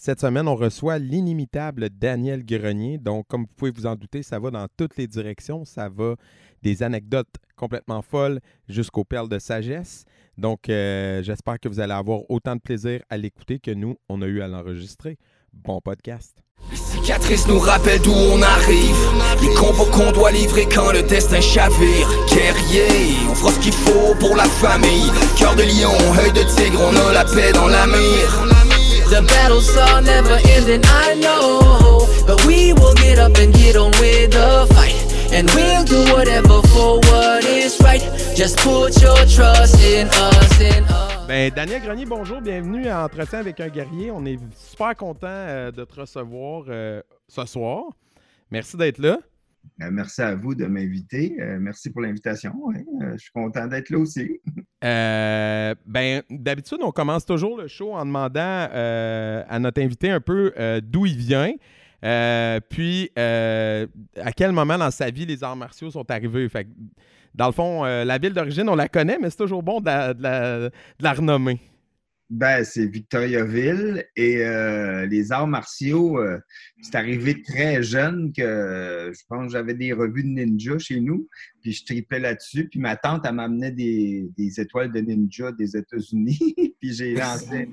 [0.00, 2.98] Cette semaine, on reçoit l'inimitable Daniel Grenier.
[2.98, 5.64] Donc, comme vous pouvez vous en douter, ça va dans toutes les directions.
[5.64, 6.14] Ça va
[6.62, 8.38] des anecdotes complètement folles
[8.68, 10.04] jusqu'aux perles de sagesse.
[10.36, 14.22] Donc, euh, j'espère que vous allez avoir autant de plaisir à l'écouter que nous, on
[14.22, 15.18] a eu à l'enregistrer.
[15.52, 16.44] Bon podcast.
[17.48, 17.64] Nous
[18.04, 18.96] d'où on arrive
[19.42, 22.08] Les combos qu'on doit livrer quand le destin chavire
[25.56, 25.90] de lion,
[29.08, 32.06] The battles are never ending, I know.
[32.26, 34.94] But we will get up and get on with the fight.
[35.32, 38.02] And we'll do whatever for what is right.
[38.36, 41.26] Just put your trust in us, in us.
[41.26, 44.10] Ben, Daniel Grenier, bonjour, bienvenue à Entretien avec un guerrier.
[44.10, 47.84] On est super content euh, de te recevoir euh, ce soir.
[48.50, 49.20] Merci d'être là.
[49.82, 51.36] Euh, merci à vous de m'inviter.
[51.40, 52.52] Euh, merci pour l'invitation.
[52.64, 52.84] ouais.
[53.02, 54.40] Euh, je suis content d'être là aussi.
[54.84, 60.20] Euh, ben, d'habitude, on commence toujours le show en demandant euh, à notre invité un
[60.20, 61.52] peu euh, d'où il vient.
[62.68, 66.48] puis, à quel moment dans sa vie les arts martiaux sont arrivés?
[66.48, 66.68] Fait que,
[67.34, 70.14] dans le fond, la ville d'origine, on la connaît, mais c'est toujours bon de la,
[70.14, 70.70] de la- de
[71.00, 71.58] la renommer.
[72.30, 76.38] Ben, c'est Victoriaville et euh, les arts martiaux, euh,
[76.80, 81.28] c'est arrivé très jeune que je pense que j'avais des revues de ninja chez nous,
[81.60, 82.68] puis je tripais là-dessus.
[82.68, 87.68] Puis ma tante, elle m'amenait des, des étoiles de ninja des États-Unis, puis j'ai lancé,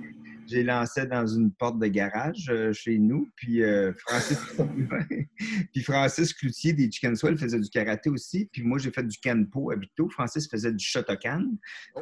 [0.48, 3.30] j'ai lancé dans une porte de garage euh, chez nous.
[3.36, 4.38] Puis, euh, Francis,
[5.74, 8.50] puis Francis Cloutier des Chicken Swell faisait du karaté aussi.
[8.52, 10.10] Puis moi, j'ai fait du Kenpo à Victo.
[10.10, 11.46] Francis faisait du Shotokan.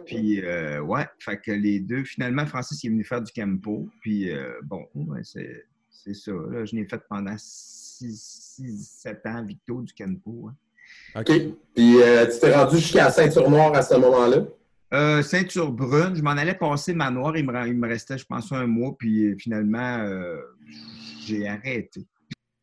[0.06, 3.90] Puis, euh, ouais, fait que les deux, finalement, Francis il est venu faire du Campo.
[4.02, 4.30] Puis,
[4.64, 6.31] bon, ouais, c'est, c'est ça.
[6.31, 10.49] Là, je l'ai fait pendant 6-7 ans, Victo, du Campo.
[10.49, 10.55] hein.
[11.22, 11.31] OK.
[11.75, 14.45] Puis euh, tu t'es rendu jusqu'à la ceinture noire à ce moment-là?
[14.94, 17.36] Euh, ceinture brune, je m'en allais passer ma noire.
[17.38, 18.95] Il me, il me restait, je pense, un mois.
[18.97, 20.38] Puis, euh, finalement, euh,
[21.25, 22.05] j'ai arrêté.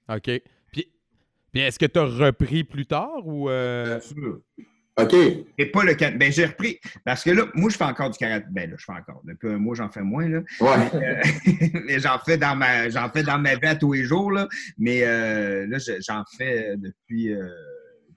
[0.09, 0.31] OK.
[0.73, 0.93] Puis,
[1.53, 3.49] puis est-ce que tu as repris plus tard ou.
[3.51, 4.41] euh, Bien sûr.
[4.99, 5.15] OK.
[5.57, 6.79] Et pas le can- Ben, j'ai repris.
[7.05, 8.47] Parce que là, moi, je fais encore du karaté.
[8.51, 9.23] Ben, là, je fais encore.
[9.25, 10.41] Depuis un mois, j'en fais moins, là.
[10.61, 10.95] Ouais.
[10.95, 11.23] Euh,
[11.87, 14.47] mais j'en fais dans ma j'en fais dans ma vie à tous les jours là.
[14.79, 17.49] mais euh, là je- j'en fais depuis euh,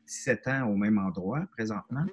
[0.08, 2.06] 17 ans au même endroit présentement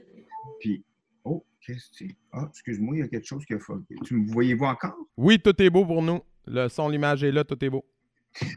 [0.60, 0.84] puis
[1.24, 3.94] oh qu'est-ce que c'est ah excuse-moi il y a quelque chose qui a fucké.
[4.04, 4.94] tu me voyez-vous encore?
[5.16, 6.20] Oui, tout est beau pour nous.
[6.46, 7.84] Le son, l'image est là, tout est beau.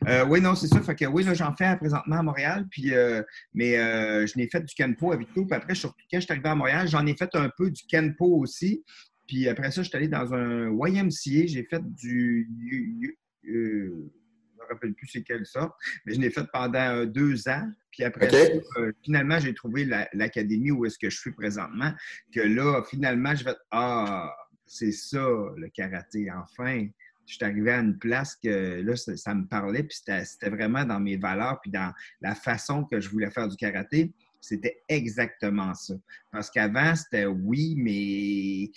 [0.07, 2.94] Euh, oui non c'est ça fait que oui là j'en fais présentement à Montréal puis
[2.94, 3.23] euh,
[3.53, 6.25] mais euh, je n'ai fait du Kenpo avec tout puis après je suis- quand je
[6.25, 8.83] suis arrivé à Montréal j'en ai fait un peu du Kenpo aussi
[9.28, 14.94] puis après ça je suis allé dans un YMCA j'ai fait du je me rappelle
[14.94, 15.73] plus c'est quelle sorte,
[16.06, 17.69] mais je l'ai fait pendant deux ans.
[17.91, 21.91] Puis après ça, finalement, j'ai trouvé la- l'académie où est-ce que je suis présentement.
[22.33, 24.33] Que là, finalement, je vais Ah,
[24.66, 25.19] c'est ça,
[25.57, 26.31] le karaté.
[26.31, 26.88] Enfin,
[27.25, 30.85] je suis arrivé à une place que là, ça, ça me parlait, puis c'était vraiment
[30.85, 31.91] dans mes valeurs, puis dans
[32.22, 34.11] la façon que je voulais faire du karaté.
[34.41, 35.94] C'était exactement ça.
[36.31, 38.72] Parce qu'avant, c'était oui, mais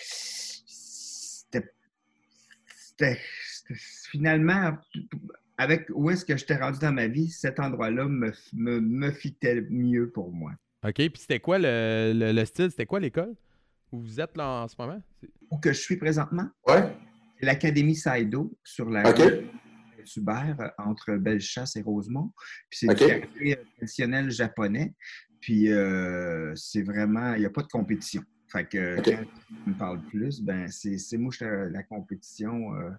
[0.67, 1.65] c'était
[4.13, 4.79] finalement,
[5.59, 9.63] avec où est-ce que j'étais rendu dans ma vie, cet endroit-là me, me, me fitait
[9.71, 10.53] mieux pour moi.
[10.85, 10.95] OK.
[10.95, 12.71] Puis c'était quoi le, le- le style?
[12.71, 13.35] C'était quoi l'école
[13.93, 15.01] où vous êtes là en ce moment?
[15.51, 16.95] Où que je suis présentement, Ouais.
[17.41, 19.19] l'Académie Saido sur la OK.
[19.19, 19.47] rue
[20.17, 22.33] Hubert, entre Bellechasse et Rosemont.
[22.71, 22.99] Puis c'est OK.
[22.99, 24.95] du karaté euh, traditionnel japonais.
[25.41, 28.23] Puis euh, c'est vraiment, il n'y a pas de compétition.
[28.49, 29.25] Fait que quand
[29.65, 32.91] tu me parles plus, ben c'est moi, j'étais- la compétition, euh,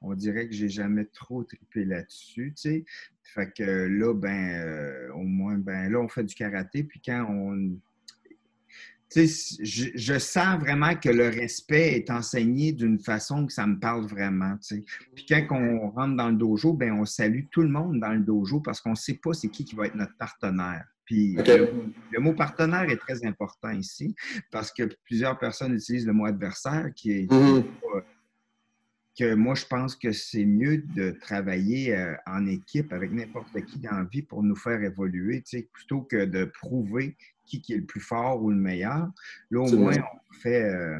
[0.00, 2.84] on dirait que j'ai jamais trop trippé là-dessus, tu sais.
[3.22, 6.84] Fait que là, ben, euh, au moins, ben là, on fait du karaté.
[6.84, 7.78] Puis quand on,
[9.14, 14.06] je, je sens vraiment que le respect est enseigné d'une façon que ça me parle
[14.06, 14.56] vraiment.
[15.14, 18.20] Puis quand on rentre dans le dojo, ben on salue tout le monde dans le
[18.20, 20.84] dojo parce qu'on ne sait pas c'est qui qui va être notre partenaire.
[21.04, 21.70] Puis le,
[22.10, 24.14] le mot partenaire est très important ici
[24.50, 27.64] parce que plusieurs personnes utilisent le mot adversaire qui est Mhm.
[29.18, 33.78] que moi, je pense que c'est mieux de travailler euh, en équipe avec n'importe qui
[33.78, 35.42] dans la vie pour nous faire évoluer,
[35.72, 39.08] plutôt que de prouver qui, qui est le plus fort ou le meilleur.
[39.50, 39.92] Là, au moins,
[40.30, 40.98] on fait euh,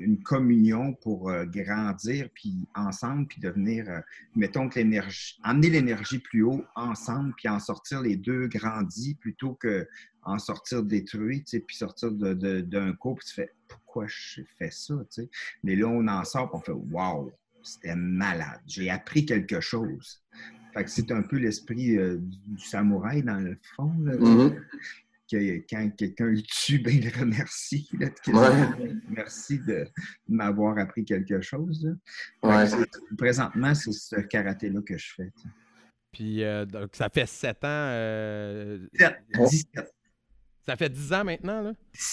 [0.00, 4.00] une communion pour euh, grandir, puis ensemble, puis devenir, euh,
[4.34, 9.54] mettons que l'énergie, emmener l'énergie plus haut ensemble, puis en sortir les deux grandis plutôt
[9.54, 9.86] que
[10.24, 14.06] en sortir détruit, tu sais, puis sortir de- de- d'un coup, puis tu fais pourquoi
[14.08, 15.30] je fais ça, tu sais?
[15.64, 17.30] Mais là, on en sort, puis on fait waouh,
[17.62, 18.60] c'était malade.
[18.66, 20.20] J'ai appris quelque chose.
[20.72, 23.92] Fait que c'est un peu l'esprit euh, du samouraï, dans le fond.
[24.00, 24.16] là.
[24.16, 24.56] Mhm.
[25.32, 27.88] Que quand quelqu'un le tue, ben, il remercie.
[27.98, 28.92] là, Ouais.
[29.08, 29.86] Merci de
[30.28, 31.86] m'avoir appris quelque chose.
[32.42, 32.64] Ouais.
[32.68, 35.30] Que Présentement, c'est ce karaté-là que je fais.
[35.36, 35.48] tu sais.
[36.12, 37.68] Puis euh, donc, ça fait 7 ans.
[37.68, 39.16] euh, 17.
[39.38, 39.46] Oh.
[39.48, 39.94] 17.
[40.66, 41.72] ça fait 10 ans maintenant, là?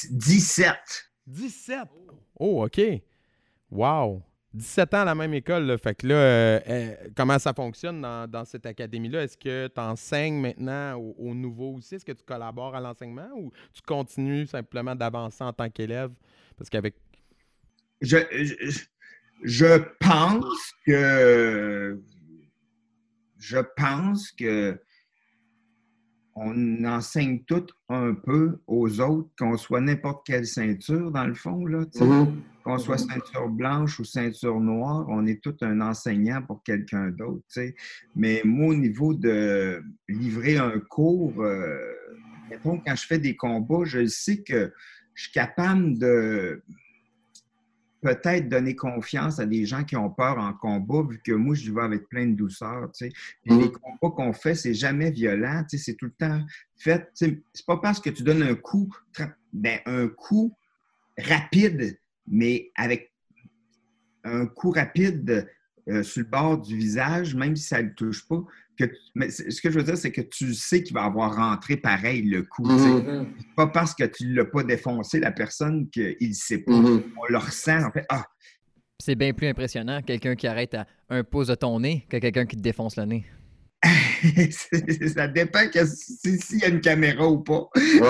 [0.10, 0.76] 17.
[1.28, 1.78] 17!
[2.40, 2.82] Oh, OK.
[3.70, 4.24] Wow!
[4.54, 5.78] 17 ans à la même école.
[5.78, 9.24] Fait que là, euh, euh, comment ça fonctionne dans, cette académie-là?
[9.24, 11.96] Est-ce que tu enseignes maintenant aux, aux nouveaux aussi?
[11.96, 16.12] Est-ce que tu collabores à l'enseignement ou tu continues simplement d'avancer en tant qu'élève?
[16.58, 16.96] Parce qu'avec.
[18.02, 22.02] Je pense que
[23.40, 24.80] je pense que
[26.42, 31.66] on enseigne tout un peu aux autres, qu'on soit n'importe quelle ceinture, dans le fond,
[31.66, 31.86] là.
[32.00, 32.42] Mhm.
[32.64, 37.46] qu'on soit ceinture blanche ou ceinture noire, on est tout un enseignant pour quelqu'un d'autre.
[38.16, 41.78] Mais moi, au niveau de livrer un cours, euh,
[42.50, 44.72] mettons, quand je fais des combats, je sais que
[45.14, 46.62] je suis capable de
[48.02, 51.72] peut-être donner confiance à des gens qui ont peur en combat, vu que moi, je
[51.72, 52.90] vais avec plein de douceur.
[52.94, 53.12] tu sais.
[53.44, 53.62] Puis Mhm.
[53.62, 56.42] les combats qu'on fait, c'est jamais violent, tu sais, c'est tout le temps
[56.78, 57.00] fait.
[57.16, 58.90] tu sais, C'est pas parce que tu donnes un coup,
[59.52, 60.54] ben, un coup
[61.18, 63.12] rapide, mais avec
[64.24, 65.50] un coup rapide
[65.88, 68.44] euh, sur le bord du visage, même si ça ne le touche pas,
[68.80, 68.86] que
[69.16, 72.22] mais ce que je veux dire, c'est que tu sais qu'il va avoir rentré pareil
[72.24, 72.66] le coup.
[72.66, 73.28] Mhm.
[73.38, 76.72] C'est pas parce que tu ne l'as pas défoncé la personne qu'il ne sait pas.
[76.72, 77.04] Mhm.
[77.18, 78.06] On le ressent, en fait.
[78.10, 78.26] Ah,
[79.02, 82.46] C'est bien plus impressionnant quelqu'un qui arrête à un pouce de ton nez que quelqu'un
[82.46, 83.26] qui te défonce le nez.
[85.14, 87.70] ça dépend que si- s'il y a une caméra ou pas.
[87.76, 88.02] Ouais,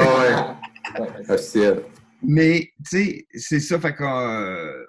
[1.00, 1.76] ouais.
[2.24, 3.80] Mais, tu sais, c'est ça.
[3.80, 4.86] Fait que euh,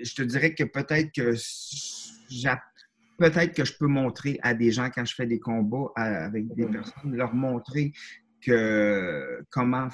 [0.00, 1.32] je te dirais que peut-être que
[2.28, 2.60] j'a-
[3.18, 6.46] peut-être que je peux montrer à des gens quand je fais des combats à- avec
[6.54, 7.92] des personnes, leur montrer
[8.40, 9.88] que comment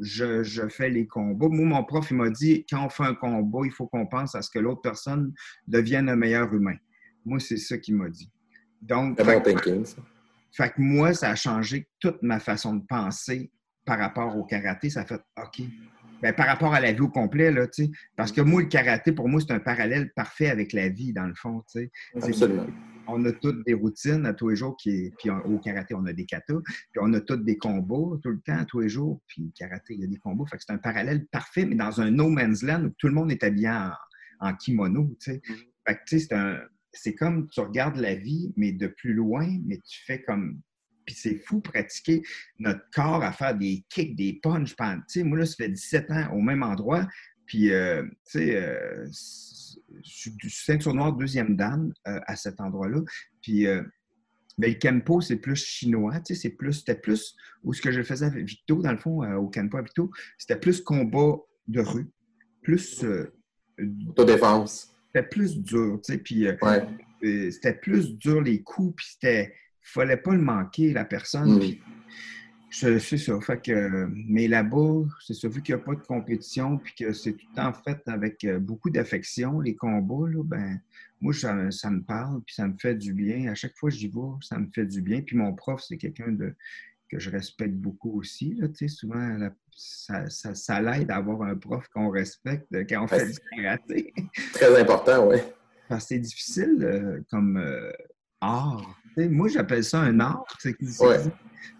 [0.00, 1.48] je, je fais les combats.
[1.48, 4.34] Moi, mon prof, il m'a dit quand on fait un combat, il faut qu'on pense
[4.34, 5.32] à ce que l'autre personne
[5.66, 6.76] devienne un meilleur humain.
[7.24, 8.30] Moi, c'est ça qu'il m'a dit.
[8.80, 9.96] Donc, fait thinking, ça?
[10.52, 13.50] fait que moi, ça a changé toute ma façon de penser
[13.84, 14.88] par rapport au karaté.
[14.88, 15.62] Ça a fait OK.
[16.20, 17.90] Ben, par rapport à la vie au complet, là, tu sais.
[18.16, 21.26] Parce que moi, le karaté, pour moi, c'est un parallèle parfait avec la vie, dans
[21.26, 21.90] le fond, tu sais.
[22.22, 22.66] Absolument.
[23.06, 26.04] On a toutes des routines à tous les jours, qui, puis on- au karaté, on
[26.06, 29.22] a des katas, puis on a tous des combats tout le temps, tous les jours,
[29.26, 30.44] puis le karaté, il y a des combats.
[30.50, 33.14] Fait que c'est un parallèle parfait, mais dans un no man's land où tout le
[33.14, 33.92] monde est habillé en,
[34.40, 35.40] en kimono, tu sais.
[35.86, 36.58] Fait que, tu sais, c'est un...
[36.92, 40.58] C'est comme tu regardes la vie, mais de plus loin, mais tu fais comme
[41.08, 42.20] puis c'est fou pratiquer
[42.58, 44.76] notre corps à faire des kicks, des punches.
[44.76, 47.08] Tu sais, moi, là, ça fait 17 ans au même endroit.
[47.46, 52.60] Puis, euh, tu sais, euh, je suis du ceinture noire deuxième dan euh, à cet
[52.60, 53.00] endroit-là.
[53.40, 53.82] Puis, euh,
[54.58, 56.20] ben, le Kempo, c'est plus chinois.
[56.20, 57.34] Tu sais, c'est plus, c'était plus,
[57.64, 60.10] ou ce que je faisais avec Victo, dans le fond, euh, au Kempo à Victo,
[60.36, 61.36] c'était plus combat
[61.68, 62.06] de rue,
[62.62, 63.32] plus, euh,
[64.10, 64.94] Autodéfense.
[65.06, 66.18] c'était plus dur, tu sais.
[66.18, 66.86] Puis, euh, Ouais.
[67.24, 69.54] euh, c'était plus dur les coups, puis c'était.
[69.88, 71.56] Fallait pas le manquer, la personne.
[71.56, 71.58] Mm.
[71.60, 71.80] Puis,
[72.70, 73.40] je- c'est ça.
[73.40, 76.94] Fait que, euh, mais là-bas, c'est ça, vu qu'il n'y a pas de compétition, puis
[76.98, 80.80] que c'est tout le temps fait avec euh, beaucoup d'affection, les combats, là, ben,
[81.20, 83.50] moi, ça, ça me parle, puis ça me fait du bien.
[83.50, 85.22] À chaque fois que j'y vais, ça me fait du bien.
[85.22, 86.54] Puis mon prof, c'est quelqu'un de
[87.10, 88.54] que je respecte beaucoup aussi.
[88.54, 92.66] Là, tu sais, souvent, la- ça, ça, ça l'aide à avoir un prof qu'on respecte
[92.74, 93.32] euh, quand on fait Ouais.
[93.32, 94.12] du karaté.
[94.52, 95.38] Très important, oui.
[95.88, 97.90] Parce que c'est difficile euh, comme euh,
[98.40, 99.00] art.
[99.16, 100.44] Moi, j'appelle ça un art.
[100.60, 101.18] C'est Ouais.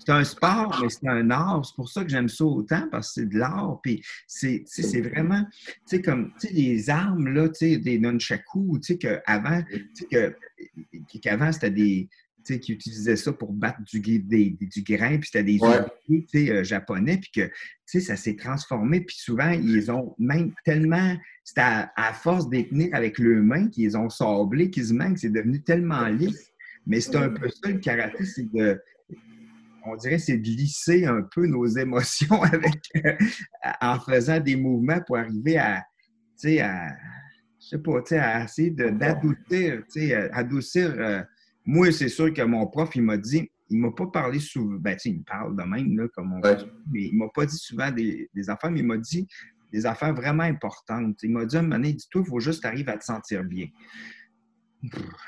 [0.09, 1.64] un sport, mais c'est un art.
[1.64, 3.78] C'est pour ça que j'aime ça autant, parce que c'est de l'art.
[3.83, 4.64] Puis c'est
[5.02, 8.99] vraiment, tu sais, comme, tu sais, les armes, là, tu sais, des nunchakus, tu sais,
[8.99, 9.62] qu'avant,
[9.94, 10.35] tu sais,
[11.21, 12.09] qu'avant, c'était des,
[12.45, 15.80] qui utilisaient ça pour battre du, des- du grain, puis c'était des Ouais.
[16.09, 17.50] ouvriers, euh, japonais, puis que,
[18.00, 22.88] ça s'est transformé, puis souvent, ils ont même tellement, c'était à, à force d'être tenir
[22.95, 26.50] avec leurs mains qu'ils ont sablé quasiment, que c'est devenu tellement lisse.
[26.87, 28.80] Mais c'est un peu ça, le karaté, c'est de,
[29.85, 33.12] on dirait, c'est de lisser un peu nos émotions avec, euh,
[33.80, 35.85] en faisant des mouvements pour arriver à,
[36.40, 36.88] tu sais, à,
[37.61, 40.95] je sais pas, tu sais, à essayer d'adoucir, tu sais, euh, adoucir.
[40.99, 41.23] euh,
[41.68, 44.94] moi, c'est sûr que mon prof, il m'a dit, il m'a pas parlé souvent, ben,
[44.96, 46.56] tu sais, il me parle de même, là, comme on Ouais.
[46.90, 49.26] mais il m'a pas dit souvent des, des affaires, mais il m'a dit
[49.70, 51.22] des affaires vraiment importantes.
[51.22, 53.44] Il m'a dit à un moment donné, dis-toi, il faut juste arriver à te sentir
[53.44, 53.66] bien.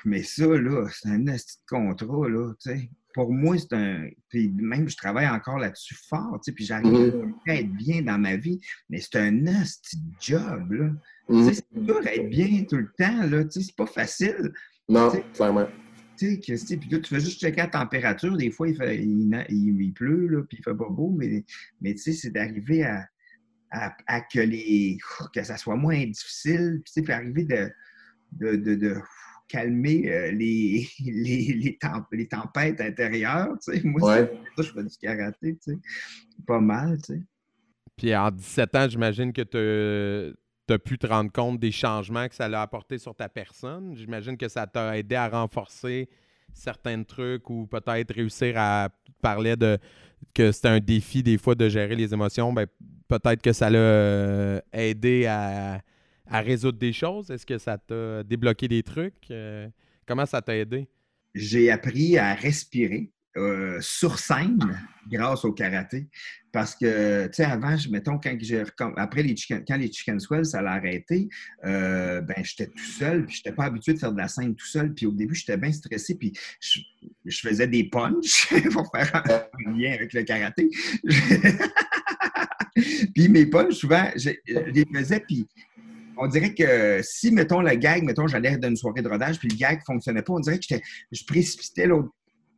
[0.07, 1.37] Mais ça, là, c'est un de
[1.69, 2.91] contrat, là, tu sais.
[3.13, 4.09] Pour moi, c'est un...
[4.31, 7.35] Puis même, je travaille encore là-dessus fort, tu sais, puis j'arrive Mhm.
[7.49, 9.53] à être bien dans ma vie, mais c'est un de
[10.21, 10.91] job, là.
[11.29, 11.43] Tu Mhm.
[11.43, 14.53] sais, C'est dur d'être bien tout le temps, là, tu sais, c'est pas facile.
[14.89, 15.67] Non, clairement.
[16.29, 18.37] Tu Christy, puis là, tu fais juste checker la température.
[18.37, 21.11] Des fois, il, fait, il, na- il- il pleut, là, puis il fait pas beau,
[21.17, 21.45] mais,
[21.81, 23.07] mais tu sais, c'est d'arriver à,
[23.71, 24.99] à, à que, les,
[25.35, 27.71] que ça soit moins difficile, puis tu sais, puis arriver de,
[28.33, 28.97] de, de, de
[29.49, 33.83] calmer euh, les, les, les, temp- les tempêtes intérieures, tu sais.
[33.85, 34.31] Moi, Ouais.
[34.57, 35.79] c'est ça, je fais du karaté, tu sais.
[36.47, 37.21] Pas mal, tu sais.
[37.97, 40.35] Puis en 17 ans, j'imagine que
[40.71, 43.97] tu as pu te rendre compte des changements que ça a apporté sur ta personne.
[43.97, 46.09] J'imagine que ça t'a aidé à renforcer
[46.53, 48.89] certains trucs ou peut-être réussir à
[49.21, 49.79] parler de
[50.35, 52.53] que c'était un défi des fois de gérer les émotions.
[52.53, 52.67] Ben,
[53.09, 55.81] peut-être que ça l'a euh, aidé à,
[56.27, 57.31] à résoudre des choses.
[57.31, 59.31] Est-ce que ça t'a débloqué des trucs?
[59.31, 59.69] Euh,
[60.07, 60.89] comment ça t'a aidé?
[61.35, 64.59] j'ai appris à respirer euh, sur scène
[65.09, 66.09] grâce au karaté.
[66.53, 68.65] Parce que, tu sais, avant, je- mettons, quand j'ai,
[68.97, 71.29] après les chicken, quand les chicken swells, ça l'a arrêté,
[71.65, 74.67] euh, ben, j'étais tout seul, puis j'étais pas habitué de faire de la scène tout
[74.67, 74.93] seul.
[74.93, 76.81] Puis au début, j'étais bien stressé, puis je,
[77.25, 80.69] je faisais des punches pour faire un, lien avec le karaté.
[83.15, 85.47] puis mes punches, souvent, je, je les faisais, puis
[86.17, 89.49] on dirait que si, mettons, le gag, mettons, j'allais dans une soirée de rodage, puis
[89.49, 90.75] le gag ne fonctionnait pas, on dirait que
[91.13, 92.11] je précipitais l'autre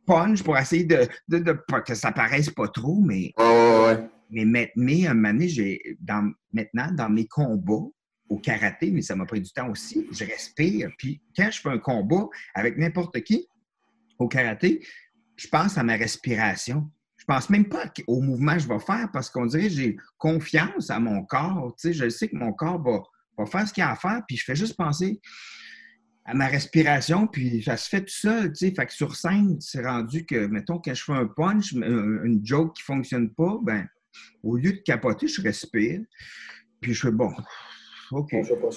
[0.05, 5.07] punch pour essayer de, de, que ça paraisse pas trop, mais, ouais, mais, mais, mais
[5.07, 7.87] à un moment donné, j'ai, dans, maintenant, dans mes combats
[8.29, 10.89] au karaté, mais ça m'a pris du temps aussi, je respire.
[10.97, 13.47] Puis quand je fais un combat avec n'importe qui
[14.17, 14.85] au karaté,
[15.35, 16.89] je pense à ma respiration.
[17.17, 19.97] Je pense même pas au mouvement que je vais faire parce qu'on dirait que j'ai
[20.17, 21.73] confiance à mon corps.
[21.79, 23.01] Tu sais, je sais que mon corps va,
[23.37, 25.21] va faire ce qu'il a à faire, puis je fais juste penser
[26.25, 28.73] à ma respiration, puis ça se fait tout seul, tu sais.
[28.73, 32.39] Fait que sur scène, c'est rendu que, mettons, quand je fais un punch, un- une
[32.45, 33.87] joke qui fonctionne pas, ben,
[34.41, 36.01] au lieu de capoter, je respire,
[36.79, 37.33] puis je fais bon,
[38.11, 38.29] OK.
[38.31, 38.69] Je pas.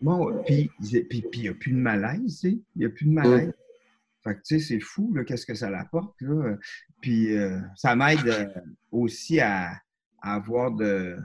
[0.00, 2.58] Bon, puis il puis, puis il n'y a plus de malaise, tu sais.
[2.76, 3.52] Il n'y a plus de malaise.
[4.22, 6.56] Fait que, tu sais, c'est fou, là, qu'est-ce que ça l'apporte, là.
[7.00, 8.46] Puis euh, ça m'aide euh,
[8.92, 9.72] aussi à,
[10.22, 11.16] à avoir de,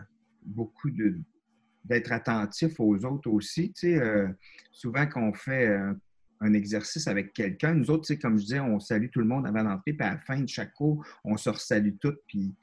[0.45, 1.19] beaucoup de
[1.85, 4.27] d'être attentif aux autres aussi, euh,
[4.71, 5.93] souvent qu'on fait euh,
[6.41, 9.63] un exercice avec quelqu'un, nous autres, comme je disais, on salue tout le monde avant
[9.63, 12.53] d'entrer, puis à la fin de chaque cours, on se resalue toutes, puis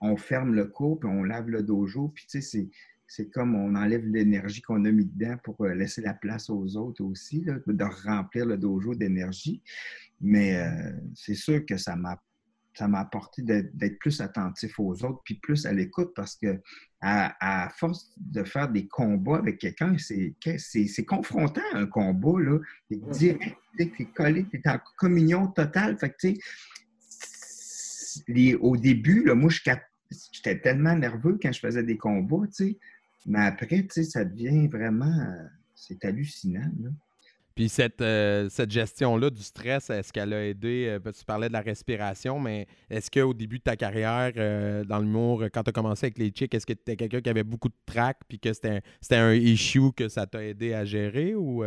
[0.00, 4.62] on ferme le cours, puis on lave le dojo, puis c'est comme on enlève l'énergie
[4.62, 8.56] qu'on a mis dedans pour euh, laisser la place aux autres aussi, de remplir le
[8.56, 9.62] dojo d'énergie.
[10.24, 10.56] Mais
[11.16, 12.22] c'est sûr que ça m'a
[12.74, 16.60] ça m'a apporté d'être plus attentif aux autres, puis plus à l'écoute, parce que
[17.00, 22.58] à, à force de faire des combats avec quelqu'un, c'est confrontant un combat, là.
[22.88, 25.98] T'es direct, t'es collé, t'es en communion totale.
[25.98, 26.40] Fait que, tu
[28.26, 32.78] sais, au début, là, moi, j'étais tellement nerveux quand je faisais des combats, tu sais.
[33.26, 35.18] Mais après, tu sais, ça devient vraiment...
[35.18, 36.90] euh, C'est hallucinant, là.
[37.54, 40.86] Puis cette, euh, cette gestion-là du stress, est-ce qu'elle a aidé?
[40.88, 44.98] euh, tu parlais de la respiration, mais est-ce qu'au début de ta carrière euh, dans
[44.98, 47.44] l'humour, quand tu as commencé avec les chicks, est-ce que tu étais quelqu'un qui avait
[47.44, 48.80] beaucoup de trac puis que c'était
[49.10, 51.64] un, un issue que ça t'a aidé à gérer ou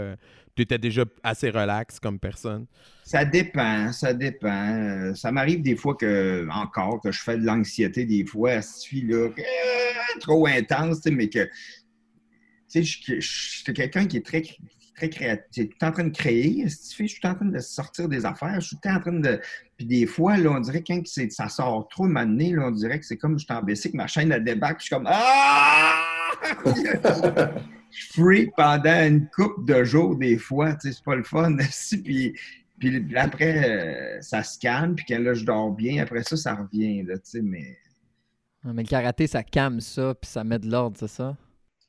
[0.56, 2.66] tu étais déjà assez relax comme personne?
[3.04, 5.14] Ça dépend, ça dépend.
[5.16, 9.02] Ça m'arrive des fois que, encore, que je fais de l'anxiété des fois, elle suit
[9.02, 11.46] là, euh, trop intense, mais que,
[12.72, 14.42] tu sais, suis quelqu'un qui est très,
[14.96, 17.36] très créatif, est tout en train de créer, si tu fais, je suis tout en
[17.36, 19.40] train de sortir des affaires, je suis tout en train de,
[19.78, 22.72] puis des fois, là, on dirait que quand c'est- ça sort trop mané, là, on
[22.72, 24.96] dirait que c'est comme je suis en que ma chaîne, elle débarque, puis je suis
[24.96, 26.02] comme, ah!
[27.92, 31.56] je freak pendant une couple de jours des fois, tu sais, c'est pas le fun.
[32.04, 32.34] puis,
[32.80, 36.36] puis puis après, euh, ça se calme, puis quand là, je dors bien, après ça,
[36.38, 37.78] ça revient, là, tu sais, mais...
[38.64, 41.38] Ouais, Mais le karaté, ça calme ça, puis ça met de l'ordre, c'est ça?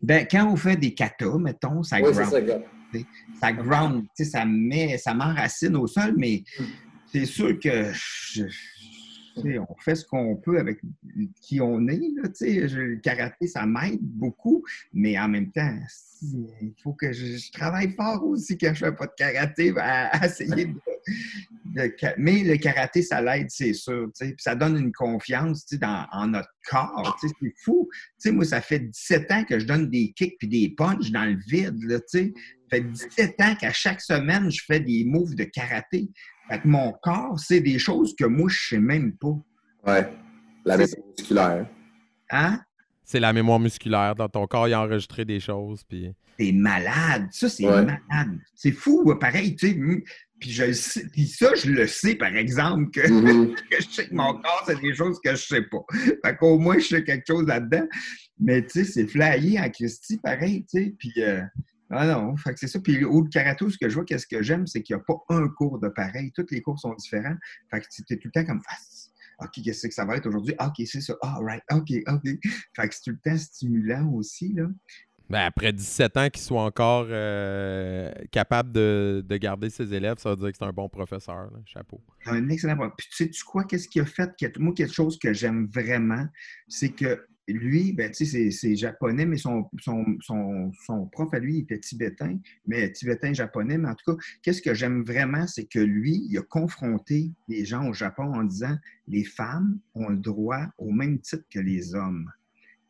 [0.02, 2.40] Ben, quand on fait des katas, mettons, ça Oui, ground, ça,
[3.40, 6.42] ça ground, ça met, ça m'enracine au sol, mais
[7.12, 7.92] c'est sûr que
[9.36, 10.80] on fait ce qu'on peut avec
[11.42, 15.76] qui on est, là, le karaté, ça m'aide beaucoup, mais en même temps,
[16.22, 20.26] il faut que je, travaille fort aussi quand je fais pas de karaté, à, à
[20.26, 20.74] essayer de,
[22.18, 25.76] Mais le karaté, ça l'aide, c'est sûr, tu sais, puis ça donne une confiance, tu
[25.76, 27.28] sais, dans, en notre corps, c'est
[27.62, 27.88] fou.
[27.92, 31.10] Tu sais, moi, ça fait 17 ans que je donne des kicks puis des punches
[31.10, 32.34] dans le vide, là, tu sais.
[32.70, 36.08] Ça fait 17 ans qu'à chaque semaine, je fais des moves de karaté.
[36.48, 39.36] Fait que mon corps, c'est des choses que moi, je sais même pas.
[39.86, 40.08] Ouais.
[40.64, 41.66] La mémoire musculaire.
[42.30, 42.60] Hein?
[43.04, 44.14] C'est la mémoire musculaire.
[44.16, 45.84] Dans ton corps, il a enregistré des choses.
[45.84, 46.12] Puis...
[46.38, 47.28] T'es malade.
[47.30, 47.84] Ça, c'est Ouais.
[47.84, 48.38] malade.
[48.54, 49.74] C'est fou, pareil, tu sais.
[50.38, 50.64] Puis, je
[51.12, 53.54] puis ça, je le sais, par exemple, que, Mhm.
[53.70, 55.84] que je sais que mon corps, c'est des choses que je sais pas.
[56.24, 57.86] Fait qu'au moins, je sais quelque chose là-dedans.
[58.38, 60.94] Mais tu sais, c'est flyé en Christie, pareil, tu sais.
[60.98, 61.40] Puis, euh,
[61.88, 62.80] Ah non, fait que c'est ça.
[62.80, 65.18] Puis au karaté, ce que je vois, qu'est-ce que j'aime, c'est qu'il n'y a pas
[65.28, 66.32] un cours de pareil.
[66.34, 67.36] Tous les cours sont différents.
[67.70, 69.12] Fait que tu es tout le temps comme face.
[69.38, 70.52] OK, qu'est-ce que ça va être aujourd'hui?
[70.58, 71.14] Ah, OK, c'est ça.
[71.22, 71.62] Ah, right.
[71.70, 72.22] OK, OK.
[72.74, 74.66] Fait que c'est tout le temps stimulant aussi, là.
[75.28, 80.30] Ben, après 17 ans qu'il soit encore euh, capable de, de garder ses élèves, ça
[80.30, 81.50] veut dire que c'est un bon professeur.
[81.50, 81.58] là.
[81.64, 82.00] Chapeau.
[82.26, 82.92] Un excellent prof.
[82.96, 84.30] Puis tu sais, tu quoi, qu'est-ce qu'il a fait?
[84.58, 86.26] Moi, quelque chose que j'aime vraiment,
[86.68, 91.32] c'est que lui, ben, tu sais, c'est- c'est japonais, mais son, son, son, son prof
[91.32, 93.78] à lui, il était tibétain, mais tibétain-japonais.
[93.78, 97.64] Mais en tout cas, qu'est-ce que j'aime vraiment, c'est que lui, il a confronté les
[97.64, 98.76] gens au Japon en disant
[99.08, 102.30] les femmes ont le droit au même titre que les hommes.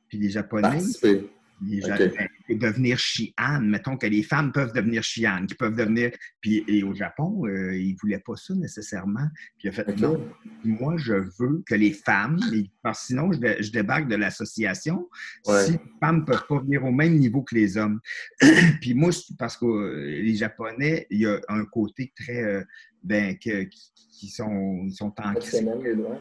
[0.09, 1.28] Puis les Japonais, Participer.
[1.62, 6.10] Les devenir chian, mettons que les femmes peuvent devenir chian, qui peuvent devenir.
[6.40, 9.28] Puis et au Japon, euh, ils ne voulaient pas ça nécessairement.
[9.58, 10.22] Puis il a fait non,
[10.64, 12.38] moi je veux que les femmes,
[12.82, 15.08] parce que sinon je, dé- je débarque de l'association
[15.46, 15.64] Ouais.
[15.64, 18.00] si les femmes ne peuvent pas venir au même niveau que les hommes.
[18.80, 22.62] Puis moi, parce que euh, les Japonais, il y a un côté très euh,
[23.02, 26.20] ben que, qui, qui sont, sont en lois.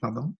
[0.00, 0.34] Pardon?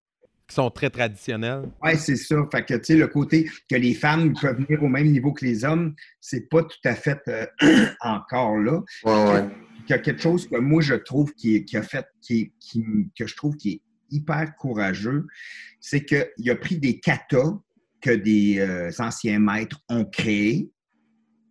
[0.49, 1.69] Qui sont très traditionnels.
[1.83, 2.35] Oui, c'est ça.
[2.51, 5.45] Fait que, tu sais, le côté que les femmes peuvent venir au même niveau que
[5.45, 7.45] les hommes, c'est pas tout à fait euh,
[8.01, 8.81] encore là.
[9.05, 9.49] Ouais, ouais.
[9.87, 12.51] Il y a quelque chose que moi, je trouve qui, est- qui a fait, qui,
[12.59, 12.83] qui-
[13.17, 15.27] que je trouve qui est hyper courageux,
[15.79, 17.59] c'est qu'il a pris des katas
[18.01, 20.71] que des euh, anciens maîtres ont créés,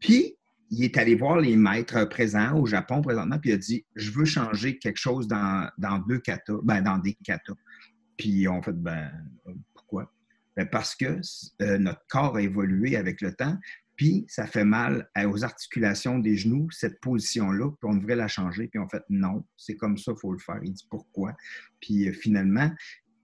[0.01, 0.35] puis
[0.71, 4.11] il est allé voir les maîtres présents au Japon présentement, puis il a dit Je
[4.11, 7.55] veux changer quelque chose dans, dans deux katas, ben, dans des katas.
[8.19, 9.11] Puis on fait ben
[9.73, 10.13] pourquoi?
[10.57, 11.21] Ben, parce que
[11.63, 13.57] euh, notre corps a évolué avec le temps,
[13.97, 18.69] puis ça fait mal aux articulations des genoux, cette position-là, puis on devrait la changer.
[18.69, 20.61] Puis on fait non, c'est comme ça, il faut le faire.
[20.63, 21.35] Il dit pourquoi?
[21.81, 22.71] Puis euh, finalement,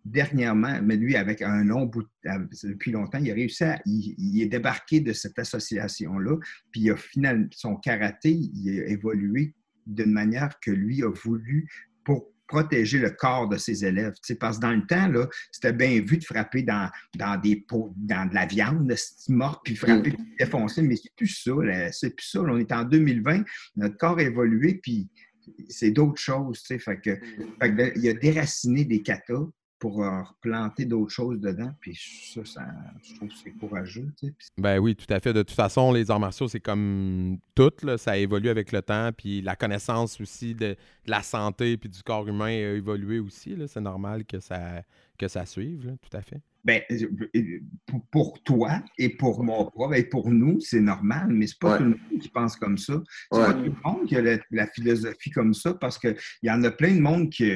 [0.05, 3.81] dernièrement, mais lui, avec un long bout, de- depuis longtemps, il a réussi à.
[3.87, 6.37] Il, il est débarqué de cette association-là,
[6.71, 9.55] puis il a finalement, son karaté, il a évolué
[9.87, 11.69] d'une manière que lui a voulu
[12.05, 14.13] pour protéger le corps de ses élèves.
[14.15, 17.41] Tu sais, parce que dans le temps, là, c'était bien vu de frapper dans, dans
[17.41, 18.97] des pots, dans de la viande, de
[19.29, 22.41] morte, puis frapper, puis défoncer, mais c'est plus ça, là, c'est plus ça.
[22.41, 22.53] là.
[22.53, 23.45] on est en 2020,
[23.77, 25.09] notre corps a évolué, puis
[25.69, 27.17] c'est d'autres choses, tu sais, fait que,
[27.61, 29.47] fait que il a déraciné des katas
[29.79, 31.95] pour euh, replanter d'autres choses dedans, puis
[32.33, 32.67] ça, ça,
[33.03, 34.35] je trouve que c'est courageux, tu sais.
[34.57, 35.33] Ben oui, tout à fait.
[35.33, 39.11] De toute façon, les arts martiaux, c'est comme tout, là, ça évolue avec le temps,
[39.17, 43.57] puis la connaissance aussi de, de la santé puis du corps humain a évolué aussi.
[43.57, 43.67] là.
[43.69, 44.83] C'est normal que ça,
[45.19, 46.41] que ça suive, là, tout à fait.
[46.65, 51.47] Ben, euh, pour- pour toi et pour mon prof et pour nous, c'est normal, mais
[51.47, 51.79] c'est pas Ouais.
[51.79, 53.03] tout le monde qui pense comme ça.
[53.31, 53.45] C'est Ouais.
[53.45, 56.63] pas tout le monde qui a la, la philosophie comme ça parce qu'il y en
[56.65, 57.53] a plein de monde qui.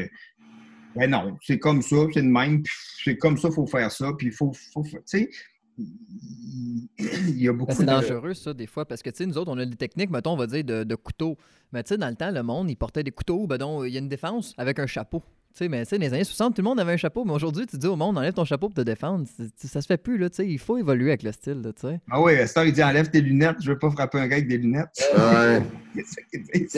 [0.99, 2.63] Ben non, c'est comme ça, c'est de même,
[3.05, 4.53] c'est comme ça, il faut faire ça, puis il faut.
[4.73, 5.31] faut tu sais,
[5.79, 7.89] il y a beaucoup Ben, c'est de.
[7.89, 10.33] dangereux, ça, des fois, parce que, tu sais, nous autres, on a des techniques, mettons,
[10.33, 11.37] on va dire, de, de couteau.
[11.73, 13.93] Mais, tu sais, dans le temps, le monde, il portait des couteaux, ben donc, il
[13.93, 15.23] y a une défense avec un chapeau.
[15.55, 17.25] Tu sais, mais, tu sais, dans les années 60, tout le monde avait un chapeau,
[17.25, 19.25] mais aujourd'hui, tu dis au monde, enlève ton chapeau pour te défendre.
[19.57, 21.87] Ça se fait plus, là, tu sais, il faut évoluer avec le style, là, tu
[21.87, 22.01] sais.
[22.11, 24.49] Ah oui, Star, il dit enlève tes lunettes, je veux pas frapper un gars avec
[24.49, 25.09] des lunettes.
[25.17, 25.63] Ouais.
[25.95, 26.69] C'est ça qu'il dit.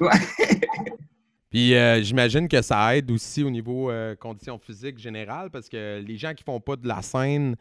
[1.54, 6.02] Puis euh, j'imagine que ça aide aussi au niveau euh, conditions physiques générales parce que
[6.04, 7.54] les gens qui font pas de la scène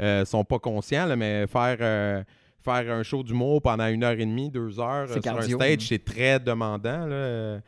[0.00, 2.22] euh, sont pas conscients, là, mais faire, euh,
[2.64, 5.64] faire un show d'humour pendant une heure et demie, deux heures euh, sur cardio, un
[5.64, 5.86] stage, hein.
[5.88, 7.06] c'est très demandant.
[7.06, 7.14] Là.
[7.16, 7.60] euh.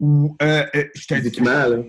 [0.00, 1.82] Ou, euh, euh, je te là.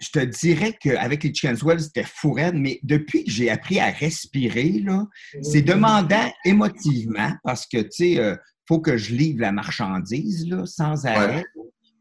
[0.00, 3.78] je te dirais qu'avec les Chicken Swell, c'était fou raide, mais depuis que j'ai appris
[3.78, 5.06] à respirer, là,
[5.40, 10.66] c'est demandant émotivement parce que, tu sais, il faut que je livre la marchandise là,
[10.66, 11.44] sans arrêt.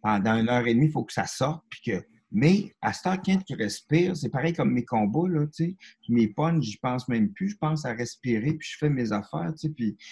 [0.01, 1.63] Pendant une heure et demie, il faut que ça sorte.
[1.69, 2.05] Puis que...
[2.31, 5.75] Mais à ce temps, quand tu respires, c'est pareil comme mes combats, là, tu sais.
[6.09, 7.49] Mes punches, j'y pense même plus.
[7.49, 9.69] Je pense à respirer, puis je fais mes affaires, tu sais.
[9.69, 10.05] Puis, tu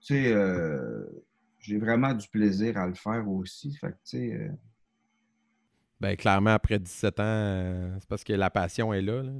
[0.00, 1.04] sais, euh,
[1.60, 3.72] j'ai vraiment du plaisir à le faire aussi.
[3.76, 4.32] Fait que, tu sais...
[4.32, 4.48] euh,
[6.00, 9.32] Ben, clairement, après 17 ans, euh, c'est parce que la passion est là, là.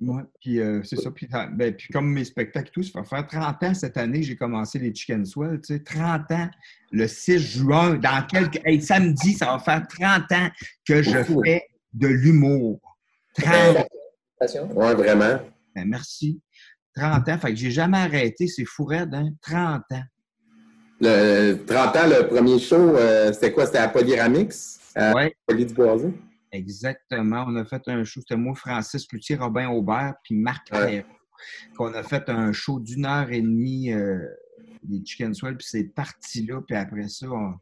[0.00, 1.10] Ouais, puis euh, c'est ça.
[1.10, 4.22] Puis, ben, puis comme mes spectacles et tout, ça va faire 30 ans cette année,
[4.22, 6.50] j'ai commencé les Chicken Swell, tu sais, 30 ans,
[6.92, 8.60] le 6 juin, dans quelques...
[8.66, 10.50] Hey, samedi, ça va faire 30 ans
[10.86, 11.62] que je fais
[11.94, 12.80] de l'humour.
[13.38, 13.86] 30 ans.
[14.74, 15.40] Ouais, vraiment.
[15.74, 16.40] Ben, merci.
[16.94, 19.30] 30 ans, fait que j'ai jamais arrêté, c'est fou raide, hein?
[19.42, 20.04] 30 ans.
[21.00, 23.66] Le 30 ans, le premier show, euh, c'était quoi?
[23.66, 26.08] C'était à Polyramix, à Ouais, Poly du Boisé.
[26.56, 27.44] Exactement.
[27.48, 31.04] On a fait un show, c'était moi, Francis Cloutier, Robin Aubert, puis Marc Ouais.
[31.76, 34.18] Qu'on a fait un show d'une heure et demie, euh,
[34.88, 37.54] les Chicken Swell, puis c'est parti là, puis après ça, on-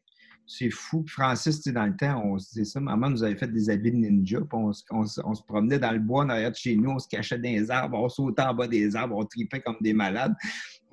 [0.46, 1.02] c'est fou.
[1.02, 3.70] Puis Francis, tu dans le temps, on se disait ça, maman nous avait fait des
[3.70, 6.28] habits de ninja, puis on, se- on se- on se promenait dans le bois en
[6.28, 8.94] arrière de chez nous, on se cachait dans les arbres, on sautait en bas des
[8.94, 10.34] arbres, on tripait comme des malades.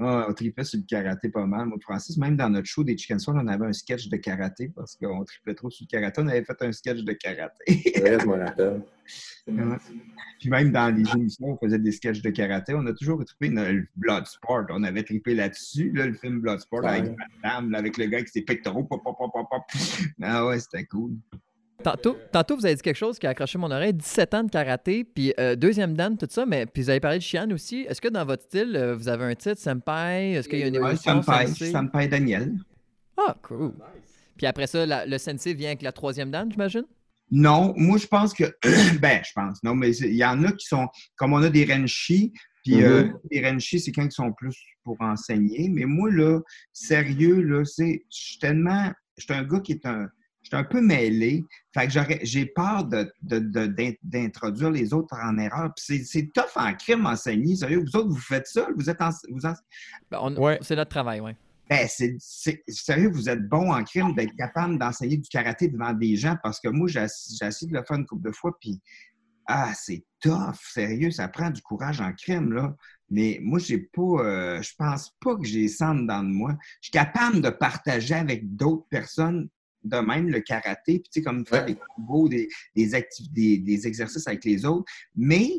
[0.04, 1.68] Ah, on tripait sur le karaté pas mal.
[1.68, 4.72] Moi, Francis, même dans notre show des Chicken Soul, on avait un sketch de karaté
[4.76, 6.22] parce qu'on tripait trop sur le karaté.
[6.24, 7.64] On avait fait un sketch de karaté.
[8.02, 8.82] Ouais, je me rappelle.
[9.48, 9.78] Ouais.
[10.40, 12.74] Puis même dans les émissions, on faisait des sketchs de karaté.
[12.76, 14.68] On a toujours trippé le Bloodsport.
[14.70, 16.90] On avait trippé là-dessus, là, le film Bloodsport, Ouais.
[17.00, 18.84] avec là, avec le gars avec ses pectoraux.
[18.84, 19.64] Pop, pop, pop, pop, pop.
[20.22, 21.16] Ah ouais, c'était cool.
[21.84, 23.94] Tantôt, tantôt, vous avez dit quelque chose qui a accroché mon oreille.
[23.94, 27.18] 17 ans de karaté, puis euh, deuxième dan, tout ça, mais puis vous avez parlé
[27.18, 27.86] de Chian aussi.
[27.90, 30.32] Est-ce que dans votre style, euh, vous avez un titre, Senpai?
[30.34, 31.72] Est-ce qu'il y a une Ouais, évolution, Senpai, sensei?
[31.72, 32.54] Senpai Daniel.
[33.18, 33.74] Ah, cool.
[34.38, 36.86] Puis après ça, la- le sensei vient avec la troisième dan, j'imagine?
[37.30, 38.44] Non, moi, je pense que.
[39.00, 39.64] ben, je pense.
[39.64, 40.88] Non, mais il y en a qui sont.
[41.16, 44.98] Comme on a des Renshi, puis euh, les Renshi, c'est quand ils sont plus pour
[45.00, 45.70] enseigner.
[45.70, 46.40] Mais moi, là,
[46.74, 48.04] sérieux, là, c'est.
[48.12, 48.92] Je suis tellement.
[49.18, 50.10] Je suis un gars qui est un.
[50.52, 51.46] Je suis un peu mêlé.
[51.74, 55.72] Fait que j'aurais- j'ai peur de- de- de- d'introduire les autres en erreur.
[55.74, 57.56] Puis c'est- c'est tough en crime enseigner.
[57.56, 58.68] Sérieux, vous autres, vous faites ça?
[58.76, 59.12] Vous êtes en.
[59.30, 59.54] Vous en-
[60.10, 60.60] Ben, Ouais.
[60.62, 61.32] C'est notre travail, oui.
[61.70, 62.18] ben, c'est,
[62.68, 66.60] sérieux, vous êtes bon en crime d'être capable d'enseigner du karaté devant des gens parce
[66.60, 68.82] que moi, j'ai essayé de le faire une couple de fois, puis
[69.48, 72.76] ah, c'est tough, sérieux, ça prend du courage en crime, là.
[73.10, 76.58] Mais moi, j'ai pas, euh, je pense pas que j'ai ça en dedans de moi.
[76.82, 79.48] Je suis capable de partager avec d'autres personnes
[79.84, 81.74] de même le karaté, puis tu sais, comme faire Ouais.
[81.74, 85.50] des combos, des, des, activ- des, des exercices avec les autres, mais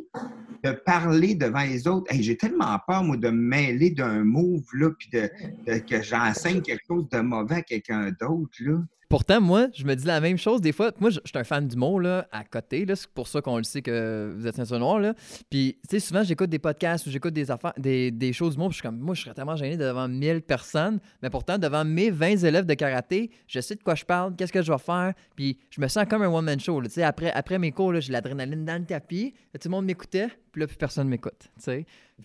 [0.64, 4.64] de parler devant les autres, hey, j'ai tellement peur, moi, de me mêler d'un move,
[4.74, 5.28] là, puis de,
[5.66, 8.80] de- que j'enseigne quelque chose de mauvais à quelqu'un d'autre, là.
[9.12, 10.90] Pourtant, moi, je me dis la même chose des fois.
[10.98, 12.96] Moi, je suis un fan d'humour, là, à côté, là.
[12.96, 15.12] C'est pour ça qu'on le sait que vous êtes un noir, là.
[15.51, 18.70] Puis, tu sais, souvent, j'écoute des podcasts ou j'écoute des affaires, des, des choses d'humour,
[18.70, 20.98] puis je suis comme, moi, je serais tellement gêné devant 1000 personnes.
[21.22, 24.51] Mais pourtant, devant mes 20 élèves de karaté, je sais de quoi je parle, qu'est-ce
[24.51, 25.12] que je vais faire.
[25.37, 28.81] Puis, je me sens comme un one-man show, après, mes cours, là, j'ai l'adrénaline dans
[28.81, 29.35] le tapis.
[29.53, 31.50] Tout le monde m'écoutait, puis là, plus personne m'écoute.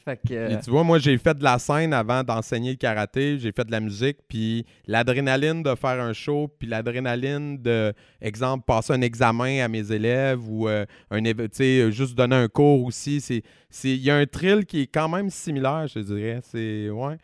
[0.03, 0.33] Fait que...
[0.33, 3.63] euh, tu vois, moi, j'ai fait de la scène avant d'enseigner le karaté, j'ai fait
[3.63, 9.01] de la musique, puis l'adrénaline de faire un show, puis l'adrénaline de, exemple, passer un
[9.01, 13.17] examen à mes élèves ou euh, un, sais, juste donner un cours aussi,
[13.83, 16.41] il y a un thrill qui est quand même similaire, je dirais.
[16.43, 17.17] C'est, ouais.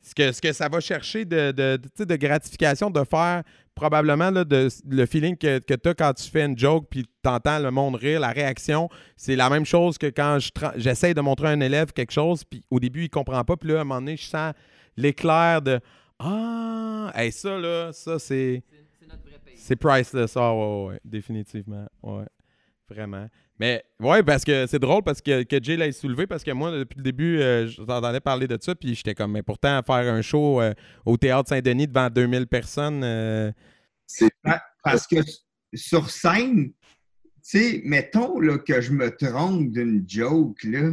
[0.00, 3.42] Ce que, ce que ça va chercher de, de, de, gratification, de faire
[3.74, 7.04] probablement là, de, le feeling que, que tu as quand tu fais une joke puis
[7.04, 11.14] tu entends le monde rire, la réaction, c'est la même chose que quand je j'essaie
[11.14, 13.78] de montrer à un élève quelque chose, puis au début, il comprend pas, puis là,
[13.78, 14.52] à un moment donné, je sens
[14.96, 15.80] l'éclair de
[16.18, 18.62] Ah, hey, ça, là, ça, c'est.
[19.56, 21.86] C'est priceless, ça, ouais, ouais, définitivement.
[22.02, 22.24] Ouais,
[22.88, 23.28] vraiment.
[23.60, 26.70] Mais, ouais, parce que c'est drôle parce que, que Jay l'a soulevé, parce que moi,
[26.70, 30.12] depuis le début, euh, je t'entendais parler de ça, puis j'étais comme, mais pourtant, faire
[30.12, 30.72] un show euh,
[31.04, 33.50] au Théâtre Saint-Denis devant 2000 personnes, euh,
[34.06, 35.16] C'est Pa- Parce que
[35.74, 40.92] sur scène, tu sais, mettons là, que je me trompe d'une joke, là,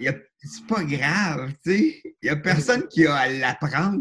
[0.00, 2.00] y a- c'est pas grave, tu sais.
[2.04, 4.00] Il n'y a personne qui a à l'apprendre.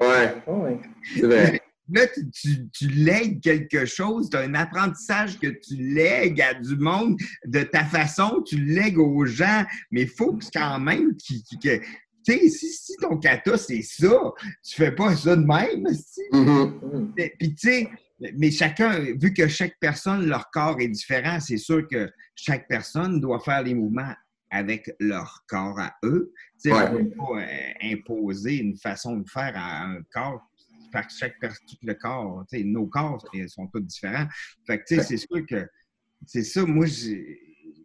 [0.00, 0.80] ouais, ouais,
[1.14, 1.60] c'est vrai.
[1.92, 6.54] Là, tu, tu, tu lègues quelque chose, tu as un apprentissage que tu lègues à
[6.54, 7.16] du monde
[7.46, 11.58] de ta façon, tu lègues aux gens, mais il faut que quand même qu'il- qu'il-
[11.58, 11.78] que.
[12.26, 14.32] Tu sais, si, si ton kata, c'est ça,
[14.66, 15.86] tu fais pas ça de même.
[15.94, 16.22] si.
[16.32, 17.12] Mhm.
[17.18, 17.88] Mais- Puis, tu sais,
[18.38, 23.20] mais chacun, vu que chaque personne, leur corps est différent, c'est sûr que chaque personne
[23.20, 24.14] doit faire les mouvements
[24.50, 26.32] avec leur corps à eux.
[26.62, 26.88] Tu sais, Ouais.
[26.88, 30.40] on ne peut pas euh, imposer une façon de faire à un corps
[31.02, 34.26] que chaque tout le corps, nos corps ils sont tous différents.
[34.66, 35.66] Fait que, c'est sûr que
[36.26, 37.38] c'est ça, moi, j'ai.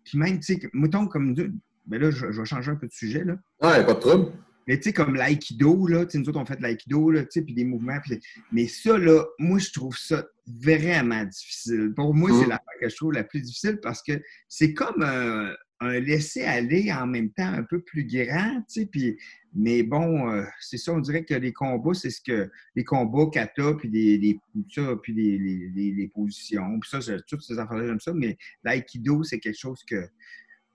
[0.06, 1.52] Puis même, tu sais, mettons comme deux.
[1.88, 3.34] Mais là, je, je vais changer un peu de sujet, là.
[3.62, 4.32] Ouais, pas de trouble.
[4.68, 7.24] Mais tu sais, comme l'aïkido, là, tu sais, nous autres, on fait de l'aïkido, là,
[7.24, 7.98] tu sais, puis des mouvements.
[8.04, 8.20] puis-
[8.52, 11.92] Mais ça, là, moi, je trouve ça vraiment difficile.
[11.96, 12.50] Pour moi, c'est Mm.
[12.50, 17.08] l'affaire que je trouve la plus difficile parce que c'est comme un, un laisser-aller en
[17.08, 19.18] même temps un peu plus grand, tu sais, puis...
[19.56, 22.52] Mais bon, euh, c'est ça, on dirait que les combats, c'est ce que...
[22.76, 24.40] Les combats, kata, puis les,
[24.72, 29.58] ça, puis les, positions, puis ça, toutes ces affaires-là, j'aime ça, mais l'aïkido, c'est quelque
[29.58, 30.08] chose que,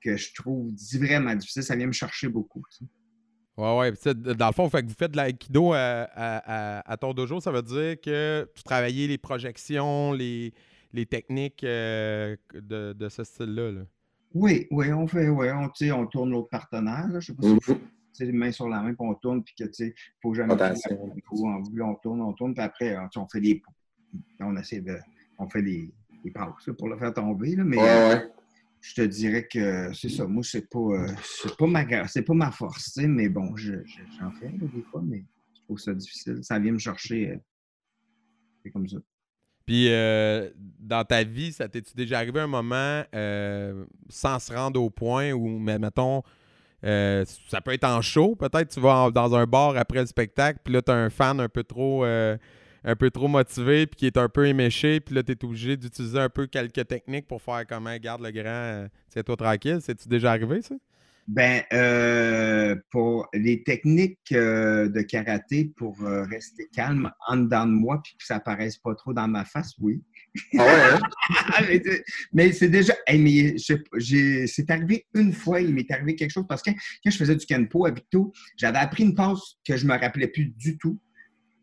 [0.00, 1.62] que je trouve vraiment difficile.
[1.62, 2.84] Ça vient me chercher beaucoup, tu sais.
[3.56, 3.92] Ouais,
[4.34, 7.52] Dans le fond, fait que vous faites de l'aïkido à, à, à, ton dojo, ça
[7.52, 10.52] veut dire que tu travaillais les projections, les,
[10.92, 13.70] les techniques euh, de, de ce style-là.
[13.70, 13.82] là.
[14.34, 15.70] Oui, oui, on fait, oui, on,
[16.00, 17.06] on tourne l'autre partenaire.
[17.08, 17.60] Là, je sais pas si Mhm.
[17.60, 17.74] tu
[18.12, 20.52] sais, les mains sur la main, puis on tourne, puis que, tu sais, faut jamais.
[20.54, 23.62] En vue, on tourne, on tourne, puis après, on, sais, on fait des.
[24.40, 24.96] On essaie de.
[25.38, 25.92] On fait des,
[26.24, 28.28] des passes là, pour le faire tomber, là, mais Ouais, ouais.
[28.80, 30.26] je te dirais que c'est ça.
[30.26, 33.54] Moi, c'est pas, euh, c'est pas ma, c'est pas ma force, tu sais, mais bon,
[33.56, 35.24] je, je- j'en fais là, des fois, mais
[35.56, 36.38] je trouve ça difficile.
[36.42, 37.30] Ça vient me chercher.
[37.32, 37.36] euh,
[38.64, 38.98] c'est comme ça.
[39.66, 44.80] Puis euh, dans ta vie, ça t'es-tu déjà arrivé un moment euh, sans se rendre
[44.80, 46.22] au point où, mais, mettons,
[46.84, 50.58] euh, ça peut être en show, peut-être tu vas dans un bar après le spectacle,
[50.62, 52.04] puis là, tu as un fan un peu trop
[52.84, 55.76] un peu trop motivé, puis qui est un peu éméché, puis là, tu es obligé
[55.76, 59.78] d'utiliser un peu quelques techniques pour faire comment, garde le grand, euh, tiens-toi tranquille.
[59.80, 60.74] C'est-tu déjà arrivé, ça?
[61.26, 67.72] Ben, euh, pour les techniques euh, de karaté pour euh, rester calme en dedans de
[67.72, 70.02] moi puis que ça paraisse pas trop dans ma face, oui.
[70.58, 71.00] Ah ouais, hein?
[71.68, 72.94] mais c'est- mais c'est déjà.
[73.06, 73.56] hey, mais
[74.46, 77.46] c'est arrivé une fois, il m'est arrivé quelque chose parce que quand je faisais du
[77.46, 81.00] Kenpo à Victo, j'avais appris une passe que je me rappelais plus du tout.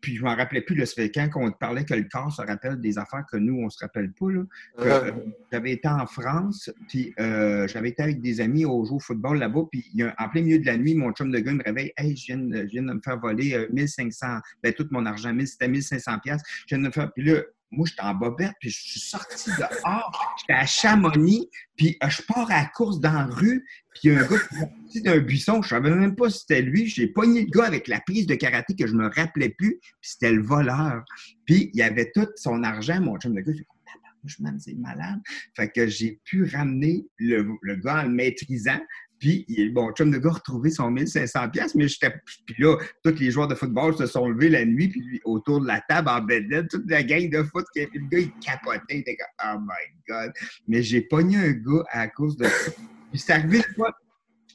[0.02, 2.42] Puis je m'en rappelais plus, là, ça fait quand on parlait que le corps se
[2.42, 4.30] rappelle des affaires que nous, on se rappelle pas.
[4.30, 4.42] Là.
[4.76, 5.12] Que, euh,
[5.50, 9.38] j'avais été en France, puis euh, j'avais été avec des amis au jeu au football
[9.38, 11.52] là-bas, puis il y a- en plein milieu de la nuit, mon chum de gars
[11.54, 14.72] me réveille, hey, je viens, de- je viens de me faire voler euh, 1500, ben
[14.72, 16.42] tout mon argent, 1000, c'était 1500 pièces.
[16.66, 17.40] Je viens de me faire, puis là,
[17.72, 22.22] moi, j'étais en bobette, puis je suis sorti dehors, j'étais à Chamonix, puis euh, je
[22.22, 25.62] pars à la course dans la rue, puis un gars qui est sorti d'un buisson,
[25.62, 28.34] je savais même pas si c'était lui, j'ai pogné le gars avec la prise de
[28.34, 31.02] karaté que je me rappelais plus, puis c'était le voleur.
[31.46, 35.20] Puis il avait tout son argent, mon chum de gars, Tabarnouche, man, c'est malade.
[35.56, 38.80] Fait que j'ai pu ramener le, le gars en le maîtrisant.
[39.22, 42.12] Puis, bon, chum de gars retrouvé son 1500 pièces, mais j'étais...
[42.44, 45.68] Puis là, tous les joueurs de football se sont levés la nuit, puis autour de
[45.68, 48.98] la table, en bedaine, toute la gang de foot, puis le gars, il capotait, il
[48.98, 50.32] était comme «Oh my God!»
[50.66, 52.72] Mais j'ai pogné un gars à cause de ça.
[53.12, 53.96] Puis c'est arrivé une fois,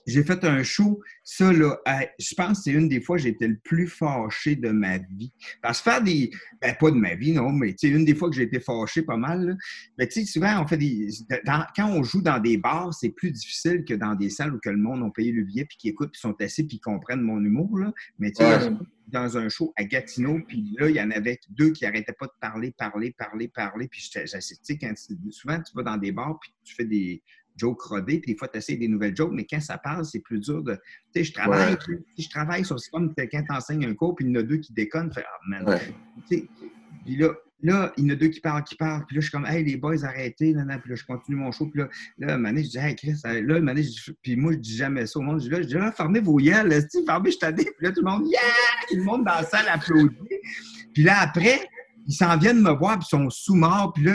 [0.08, 1.78] j'ai fait un show, ça, là,
[2.18, 5.32] je pense que c'est une des fois été le plus fâché de ma vie.
[5.62, 6.32] Parce que faire des...
[6.62, 8.60] Ben, pas de ma vie, non, mais tu sais, une des fois que j'ai été
[8.60, 9.56] fâché pas mal, là,
[9.98, 11.10] mais tu sais, souvent, on fait des.
[11.46, 14.60] dans- quand on joue dans des bars, c'est plus difficile que dans des salles où
[14.60, 17.22] que le monde ont payé le billet, puis qui écoutent, puis sont assis, puis comprennent
[17.22, 17.78] mon humour.
[17.78, 17.92] Là.
[18.20, 18.78] Mais tu sais, Ouais.
[19.08, 22.28] dans un show à Gatineau, puis là, il y en avait deux qui arrêtaient pas
[22.28, 23.88] de parler, parler, parler, parler.
[23.90, 24.94] Puis j'étais- j'étais- tu sais, quand
[25.32, 27.22] souvent, tu vas dans des bars, puis tu fais des
[27.58, 30.20] jokes rodés, puis des fois, tu essaies des nouvelles jokes, mais quand ça parle, c'est
[30.20, 30.74] plus dur de.
[30.76, 30.80] Tu
[31.16, 31.98] sais, je travaille, Ouais.
[32.18, 34.44] je travaille sur c'est comme quand tu enseignes un cours, puis il y en a
[34.44, 35.94] deux qui déconnent, fait, ah, man, Ouais.
[36.30, 36.48] puis
[37.16, 39.04] là, là, il y en a deux qui parlent, qui parlent.
[39.08, 40.54] Puis là, je suis comme, hey, les boys, arrêtez.
[40.54, 40.78] Là, là.
[40.78, 41.66] Puis là, je continue mon show.
[41.68, 41.90] Puis là,
[42.20, 45.06] là, donné, je dis, hey, Chris, là, moment donné, je- puis moi, je dis jamais
[45.08, 45.40] ça au monde.
[45.40, 47.64] Je dis, là, je dis, là, fermez vos gueules, là, si, fermez, je t'adais.
[47.64, 48.40] Puis là, tout le monde, yeah!
[48.90, 50.16] Tout le monde dans la salle applaudit.
[50.94, 51.68] Puis là, après,
[52.06, 53.94] ils s'en viennent me voir, puis ils sont sous-morts.
[53.94, 54.14] Puis là,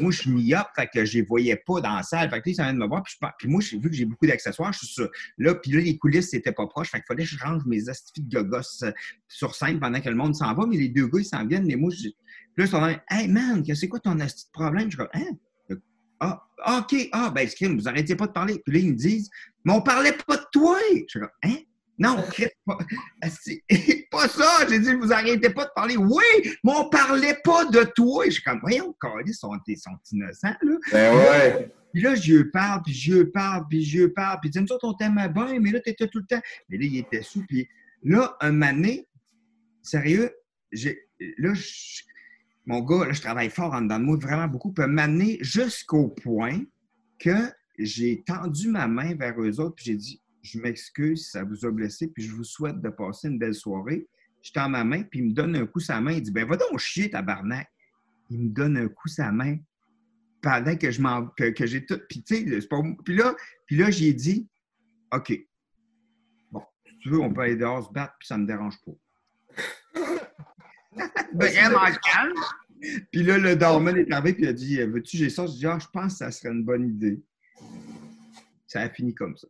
[0.00, 2.28] moi, je suis mis-up, fait que je les voyais pas dans la salle.
[2.30, 3.02] Fait que là, ils s'en viennent me voir.
[3.02, 4.72] Puis, je, puis moi, j'ai vu que j'ai beaucoup d'accessoires.
[4.72, 5.02] Je suis
[5.38, 6.90] là, puis là, les coulisses, c'était pas proche.
[6.90, 8.92] Fait qu'il fallait que je range mes astuces de gogos euh,
[9.28, 10.66] sur scène pendant que le monde s'en va.
[10.66, 11.66] Mais les deux gars, ils s'en viennent.
[11.66, 12.12] Mais moi, je, puis
[12.56, 14.90] là, ils sont Hey man, c'est quoi ton asti de problème?
[14.90, 15.30] Je comme, hein?
[16.20, 17.08] Ah, ah, OK.
[17.12, 18.60] Ah, ben, crime, vous arrêtez pas de parler.
[18.64, 19.30] Puis là, ils me disent,
[19.64, 20.76] mais on parlait pas de toi.
[21.08, 21.56] Je comme, hein?
[21.98, 22.16] Non,
[22.66, 22.78] pas,
[24.18, 24.66] pas ça.
[24.68, 25.96] J'ai dit, vous arrêtez pas de parler.
[25.96, 26.24] Oui,
[26.64, 28.24] mais on parlait pas de toi.
[28.26, 28.94] Je suis comme, voyons,
[29.26, 30.76] ils sont, ils sont innocents, là.
[30.92, 31.72] Ben ouais.
[31.92, 34.38] Puis là, je parle, puis je parle, puis je parle.
[34.40, 36.40] Puis dit, nous autres, on t'aimait bien, mais là, t'étais tout le temps.
[36.68, 37.44] Mais là, il était sous.
[37.46, 37.68] Puis
[38.02, 39.06] là, un donné,
[39.82, 40.30] sérieux,
[40.70, 42.02] j'ai, là, je-
[42.66, 46.08] mon gars, là, je travaille fort en dedans de moi, vraiment beaucoup, peut m'amener jusqu'au
[46.08, 46.60] point
[47.18, 51.44] que j'ai tendu ma main vers eux autres, puis j'ai dit, je m'excuse si ça
[51.44, 54.08] vous a blessé, puis je vous souhaite de passer une belle soirée.
[54.42, 56.12] Je tends ma main, puis il me donne un coup sa main.
[56.12, 57.68] Il dit, ben va donc chier, tabarnak.
[58.30, 59.56] Il me donne un coup sa main
[60.40, 63.34] pendant que je m'en que, que j'ai tout puis tu sais pas puis là
[63.66, 64.48] puis là j'ai dit
[65.12, 65.32] OK.
[66.50, 68.92] Bon si tu veux on peut aller dehors se battre puis ça me dérange pas.
[71.32, 72.34] Vraiment calme.
[73.10, 75.46] Puis là le dormant est arrivé puis il a dit veux-tu j'ai ça?
[75.46, 77.20] Je dis ah je pense que ça serait une bonne idée.
[78.66, 79.48] Ça a fini comme ça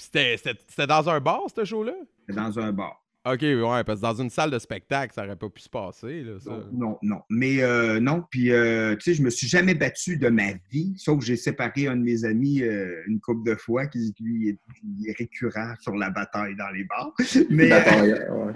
[0.00, 1.94] c'était- c'était c'était dans un bar, ce show-là?
[2.28, 5.36] C'est dans un bar Ok, ouais, parce que dans une salle de spectacle, ça aurait
[5.36, 6.58] pas pu se passer, là, ça.
[6.72, 7.20] Non, non.
[7.28, 10.94] Mais euh, non, puis euh, tu sais, je me suis jamais battu de ma vie,
[10.96, 14.48] sauf que j'ai séparé un de mes amis euh, une couple de fois qui lui
[14.48, 17.12] est, il est récurrent sur la bataille dans les bars.
[17.50, 18.52] Mais euh, Batailleur, ouais.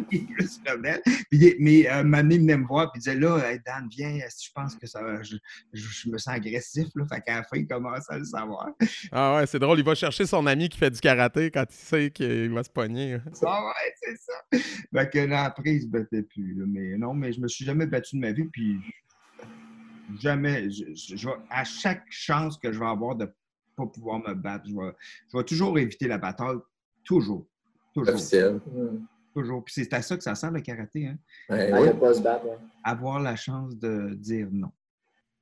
[1.31, 4.46] Puis, mais euh, Mané venait me voir puis il disait là, Hey, Dan, viens, si
[4.48, 5.37] je pense que ça va, je,
[5.74, 7.05] je- je me sens agressif, là?
[7.12, 8.68] Fait qu'à la fin, il commence à le savoir.
[9.12, 11.74] Ah ouais, c'est drôle, il va chercher son ami qui fait du karaté quand il
[11.74, 13.18] sait qu'il va se pogner.
[13.44, 14.33] Ah ouais, c'est ça.
[14.94, 16.55] Fait que là, après, il se battait plus.
[16.55, 16.64] là.
[16.66, 18.79] Mais non, mais je me suis jamais battu de ma vie, puis
[20.20, 20.70] jamais.
[20.70, 23.29] Je, je- je vais- à chaque chance que je vais avoir de
[23.77, 24.92] pas pouvoir me battre, je vais,
[25.33, 26.59] je vais toujours éviter la bataille.
[27.03, 27.46] Toujours.
[27.92, 28.14] Toujours.
[28.14, 28.61] Officiel.
[29.35, 29.64] Toujours.
[29.64, 31.18] Puis c'est à ça que ça sert le karaté, hein?
[31.50, 31.88] Ouais, Ah, ouais.
[31.88, 32.57] ne pas se battre, ouais.
[32.85, 34.70] Avoir la chance de dire non.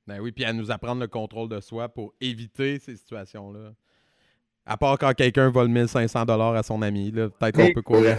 [0.07, 3.73] Ben oui, puis à nous apprendre le contrôle de soi pour éviter ces situations-là.
[4.65, 8.17] À part quand quelqu'un vole 1500 à son ami, là, peut-être qu'on peut courir.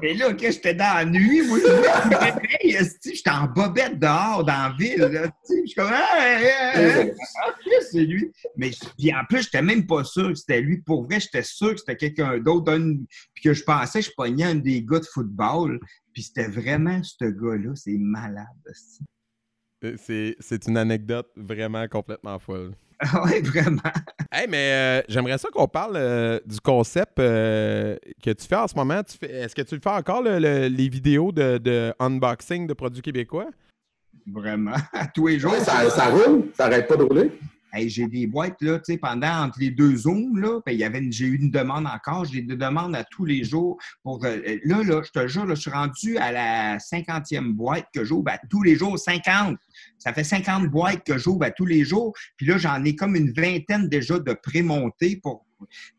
[0.00, 4.44] Mais, là, OK, j'étais dans la nuit, moi, je me réveille, j'étais en bobette dehors,
[4.44, 7.04] dans la ville, je suis comme, ah, ah, ah,
[7.44, 7.52] ah,
[7.90, 8.30] c'est lui.
[8.56, 10.78] Mais puis en plus, j'étais même pas sûr que c'était lui.
[10.78, 12.76] Pour vrai, j'étais sûr que c'était quelqu'un d'autre,
[13.34, 15.80] puis que je pensais que je pognais un des gars de football,
[16.12, 19.04] puis c'était vraiment ce gars-là, c'est malade, esti.
[19.84, 22.72] Euh, C'est c'est une anecdote vraiment complètement folle.
[23.24, 23.80] Ouais, vraiment.
[24.32, 28.66] Hey, mais euh, j'aimerais ça qu'on parle euh, du concept euh, que tu fais en
[28.68, 29.02] ce moment.
[29.22, 33.02] Est-ce que tu le fais encore, le- le- les vidéos de, de unboxing de produits
[33.02, 33.48] québécois?
[34.26, 34.74] Vraiment.
[34.92, 35.52] À tous les jours.
[35.52, 37.30] Ouais, ça, ça roule, ça arrête pas de rouler.
[37.86, 41.02] J'ai des boîtes, là, tu sais, pendant entre les deux zooms, là, ben, y avait
[41.10, 42.24] j'ai eu une demande encore.
[42.24, 44.24] J'ai des demandes à tous les jours pour.
[44.24, 48.30] euh, là, là, je te jure, je suis rendu à la 50e boîte que j'ouvre
[48.30, 48.98] à tous les jours.
[48.98, 49.56] 50!
[49.98, 52.12] Ça fait 50 boîtes que j'ouvre à tous les jours.
[52.36, 55.45] Puis là, j'en ai comme une vingtaine déjà de prémontées pour.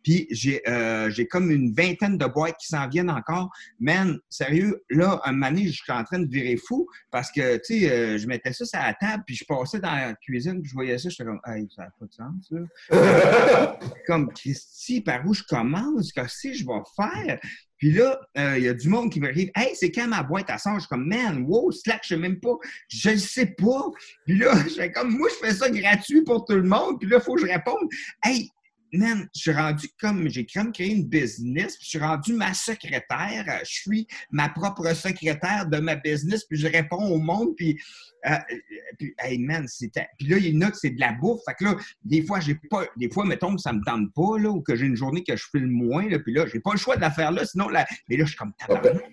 [0.03, 3.49] Puis j'ai euh, j'ai comme une vingtaine de boîtes qui s'en viennent encore.
[3.79, 7.57] Man, sérieux, là, un moment donné, je suis en train de virer fou parce que,
[7.57, 10.61] tu sais, euh, je mettais ça sur la table, puis je passais dans la cuisine,
[10.61, 13.79] puis je voyais ça, j'étais comme, hey, ça n'a pas de sens, là.
[14.07, 16.11] comme, Christy, par où je commence?
[16.11, 17.39] Qu'est-ce que je vais faire?
[17.77, 20.49] Puis là, euh, il y a du monde qui m'arrive, hey, c'est quand ma boîte
[20.49, 20.75] à sort?
[20.75, 22.55] Je suis comme, man, wow, Slack, je sais même pas.
[22.89, 23.83] Je le sais pas.
[24.25, 27.09] Puis là, je fais comme, moi, je fais ça gratuit pour tout le monde, puis
[27.09, 27.87] là, il faut que je réponde.
[28.23, 28.49] Hey,
[28.93, 32.33] man, je suis rendu comme, j'ai quand même créé une business, puis je suis rendu
[32.33, 33.45] ma secrétaire.
[33.47, 37.79] Euh, Je suis ma propre secrétaire de ma business, puis je réponds au monde, puis,
[38.25, 38.55] euh, euh,
[38.97, 40.07] puis hey, man, c'était.
[40.17, 41.41] Puis là, il y en a que c'est de la bouffe.
[41.45, 42.85] Fait que là, des fois, j'ai pas.
[42.95, 45.35] Des fois, mettons que ça me tente pas, là, ou que j'ai une journée que
[45.35, 47.69] je filme moins, là, puis là, j'ai pas le choix de la faire là, sinon,
[47.69, 47.85] la...
[48.09, 49.03] mais là, je suis comme tabarnak.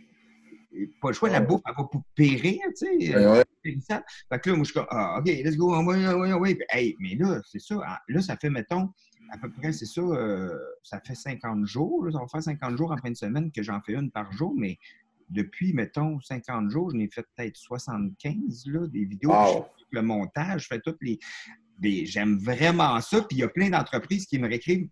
[0.76, 3.16] J'ai Pas le choix, la bouffe, elle va périr, tu sais.
[3.16, 3.44] Ouais, ouais.
[3.62, 4.04] périssable.
[4.28, 6.54] Fait que là, moi, je suis comme, ah, OK, let's go, oui, oui, oui.
[6.56, 7.76] Puis, hey, mais là, c'est ça.
[7.86, 8.88] hein, Là, ça fait, mettons,
[9.30, 12.04] à peu près, c'est ça, euh, ça fait 50 jours.
[12.04, 14.30] Là, ça va faire 50 jours en fin de semaine que j'en fais une par
[14.32, 14.78] jour, mais
[15.30, 19.30] depuis, mettons, 50 jours, je n'ai fait peut-être 75, là, des vidéos.
[19.30, 21.18] Je fais tout le montage, je fais toutes les.
[21.78, 23.22] des- J'aime vraiment ça.
[23.22, 24.88] Puis il y a plein d'entreprises qui me réécrivent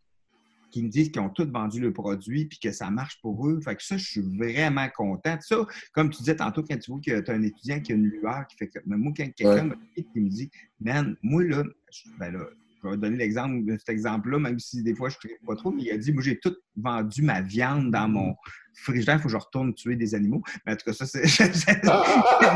[0.70, 3.60] qui me disent qu'ils ont tous vendu le produit puis que ça marche pour eux.
[3.60, 5.36] Fait que ça, je suis vraiment content.
[5.42, 7.94] Ça, comme tu disais tantôt, quand tu vois que tu as un étudiant qui a
[7.94, 8.78] une lueur qui fait que.
[8.86, 12.46] Mais moi, quand quelqu'un me dit, qui me dit, man, moi, là, je, ben là,
[12.82, 15.70] je vais donner l'exemple de cet exemple-là, même si des fois je ne pas trop,
[15.70, 18.34] mais il a dit, moi, j'ai tout vendu ma viande dans mon
[18.74, 20.42] frigidaire, il faut que je retourne tuer des animaux.
[20.66, 21.22] Mais en tout cas, ça, c'est.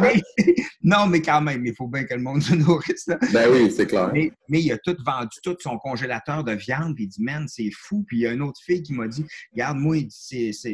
[0.00, 0.22] Mais-
[0.82, 3.06] non, mais quand même, il faut bien que le monde se nourrisse.
[3.06, 3.18] là.
[3.32, 4.10] Ben oui, c'est clair.
[4.12, 7.46] Mais, mais il a tout vendu, tout son congélateur de viande, puis il dit, man,
[7.48, 8.04] c'est fou.
[8.06, 9.96] Puis il y a une autre fille qui m'a dit, regarde, moi,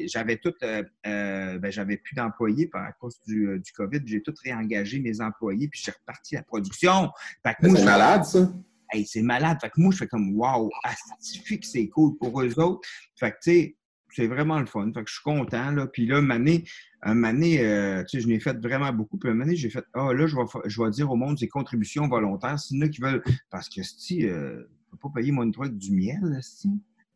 [0.07, 4.23] j'avais tout, euh, euh, ben, j'avais plus d'employés à cause du, euh, du COVID, j'ai
[4.23, 7.11] tout réengagé mes employés, puis j'ai reparti la production.
[7.45, 8.53] C'est malade, ça.
[8.93, 9.59] Hey, c'est malade.
[9.61, 10.71] Fait que moi, je fais comme, wow,
[11.19, 12.87] astifique que c'est cool pour eux autres.
[13.17, 13.77] Fait que, tu sais,
[14.15, 14.91] c'est vraiment le fun.
[14.93, 15.87] Fait que je suis content, là.
[15.87, 16.65] Puis là, une année,
[17.05, 19.19] une année euh, tu sais, je n'ai fait vraiment beaucoup.
[19.19, 22.09] Puis année, j'ai fait, ah, là, je vais, je vais dire au monde, c'est contributions
[22.09, 22.59] volontaires.
[22.59, 25.51] S'il y en a qui veulent, parce que, si, euh, je peux pas payer mon
[25.51, 26.69] truc du miel, si.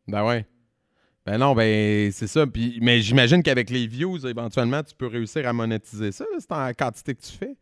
[0.07, 0.45] Ben ouais.
[1.25, 2.47] Ben non, ben c'est ça.
[2.47, 6.23] Puis, mais j'imagine qu'avec les views, éventuellement, tu peux réussir à monétiser ça.
[6.31, 7.57] là, C'est en quantité que tu fais.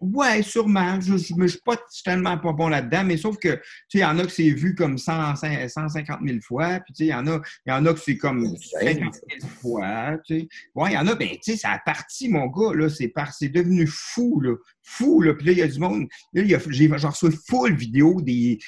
[0.00, 1.00] Ouais, sûrement.
[1.00, 3.98] Je ne suis pas je suis tellement pas bon là-dedans, mais sauf que, tu sais,
[3.98, 7.04] il y en a que c'est vu comme 100, 150 000 fois, puis tu sais,
[7.06, 10.48] il y en a, y en a que c'est comme 50 000 fois, tu sais.
[10.74, 13.08] Ouais, il y en a, ben, tu sais, ça a parti, mon gars, là, c'est
[13.08, 16.42] par, c'est devenu fou, là, fou, là, puis là, il y a du monde, là,
[16.68, 18.58] j'ai, reçois full vidéo des,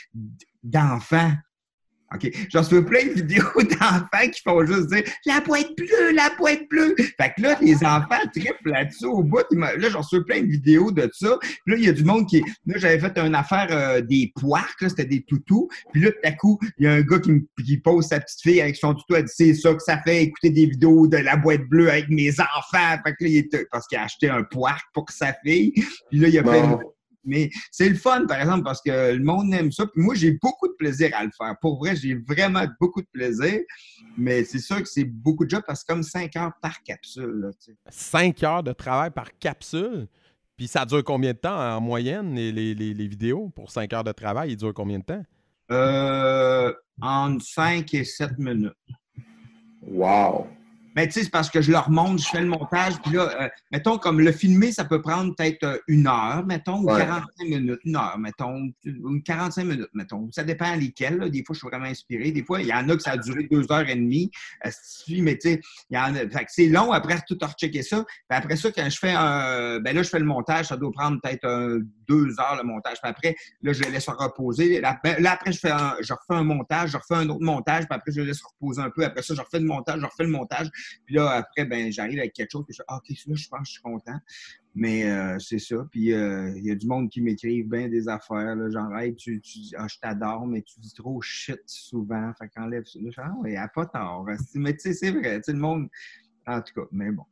[0.63, 1.33] d'enfants.
[2.15, 2.31] OK?
[2.51, 6.69] J'en reçois plein de vidéos d'enfants qui font juste dire la boîte bleue, la boîte
[6.69, 6.95] bleue.
[6.97, 9.45] Fait que là, les enfants trippent là-dessus au bout.
[9.53, 11.39] Là, j'en reçois plein de vidéos de ça.
[11.41, 12.41] Puis là, il y a du monde qui.
[12.67, 15.69] Là, j'avais fait une affaire euh, des poires, là, c'était des toutous.
[15.93, 18.21] Puis là, tout à coup, il y a un gars qui, me, qui pose sa
[18.21, 19.15] petite fille avec son toutou.
[19.15, 22.09] Elle dit c'est ça que ça fait écouter des vidéos de la boîte bleue avec
[22.09, 22.97] mes enfants.
[23.05, 25.73] Fait que là, il était, parce qu'il a acheté un poire pour sa fille.
[26.11, 26.77] Puis là, il y a plein de.
[27.25, 29.87] Mais c'est le fun, par exemple, parce que le monde aime ça.
[29.87, 31.55] Puis moi, j'ai beaucoup de plaisir à le faire.
[31.61, 33.61] Pour vrai, j'ai vraiment beaucoup de plaisir.
[34.17, 36.83] Mais c'est sûr que c'est beaucoup de job parce que c'est comme 5 heures par
[36.83, 37.41] capsule.
[37.43, 37.77] Là, tu sais.
[37.89, 40.07] 5 heures de travail par capsule?
[40.57, 43.49] Puis ça dure combien de temps en moyenne, les, les- les- les vidéos?
[43.55, 45.23] Pour 5 heures de travail, ils durent combien de temps?
[45.73, 48.73] euh, entre 5 et 7 minutes.
[49.83, 50.49] Wow.
[50.97, 53.43] Mais tu sais, c'est parce que je leur montre, je fais le montage, puis là,
[53.43, 56.99] euh, mettons, comme le filmer, ça peut prendre peut-être euh, une heure, mettons, ou Ouais.
[56.99, 60.29] 45 minutes, une heure, mettons, ou 45 minutes, mettons.
[60.33, 61.19] Ça dépend lesquels.
[61.19, 61.29] là.
[61.29, 62.33] Des fois, je suis vraiment inspiré.
[62.33, 64.31] Des fois, il y en a que ça a duré deux heures et demie.
[64.71, 66.19] Si, mais tu sais, il y en a.
[66.29, 68.05] Fait que c'est long après tout rechecker ça.
[68.29, 69.79] Puis après ça, quand je fais un.
[69.81, 72.97] Ben là, je fais le montage, ça doit prendre peut-être deux heures le montage.
[73.01, 74.81] Puis après, là, je le laisse reposer.
[74.81, 77.45] Là, ben, là, après, je fais un, je refais un montage, je refais un autre
[77.45, 79.05] montage, puis après, je le laisse reposer un peu.
[79.05, 80.69] Après ça, je refais le montage, je refais le montage.
[81.05, 83.61] Puis là, après, ben, j'arrive avec quelque chose, puis je ah, OK, là, je pense
[83.61, 84.19] que je suis content.
[84.75, 85.77] Mais euh, c'est ça.
[85.91, 88.55] Puis euh, il y a du monde qui m'écrive bien des affaires.
[88.55, 92.33] Là, genre, hey, tu, dis, ah, je t'adore, mais tu dis trop shit souvent.
[92.35, 92.99] Fait qu'enlève ça.
[93.01, 94.27] Là, je ah, ouais, a pas tort.
[94.55, 95.41] Mais tu sais, c'est vrai.
[95.41, 95.89] Tu le monde.
[96.47, 97.25] En tout cas, mais bon.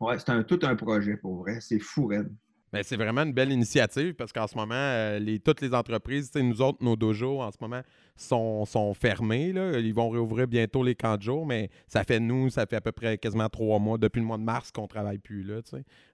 [0.00, 1.58] Ouais, c'est un, tout un projet pour vrai.
[1.60, 2.32] C'est fou, Red.
[2.76, 6.30] Ben, c'est vraiment une belle initiative parce qu'en ce moment, euh, les, toutes les entreprises,
[6.34, 7.80] nous autres, nos dojos en ce moment
[8.16, 9.50] sont, sont fermés.
[9.52, 9.78] Là.
[9.78, 12.82] Ils vont réouvrir bientôt les camps de jour, mais ça fait nous, ça fait à
[12.82, 15.42] peu près quasiment trois mois, depuis le mois de mars, qu'on travaille plus.
[15.42, 15.60] Là.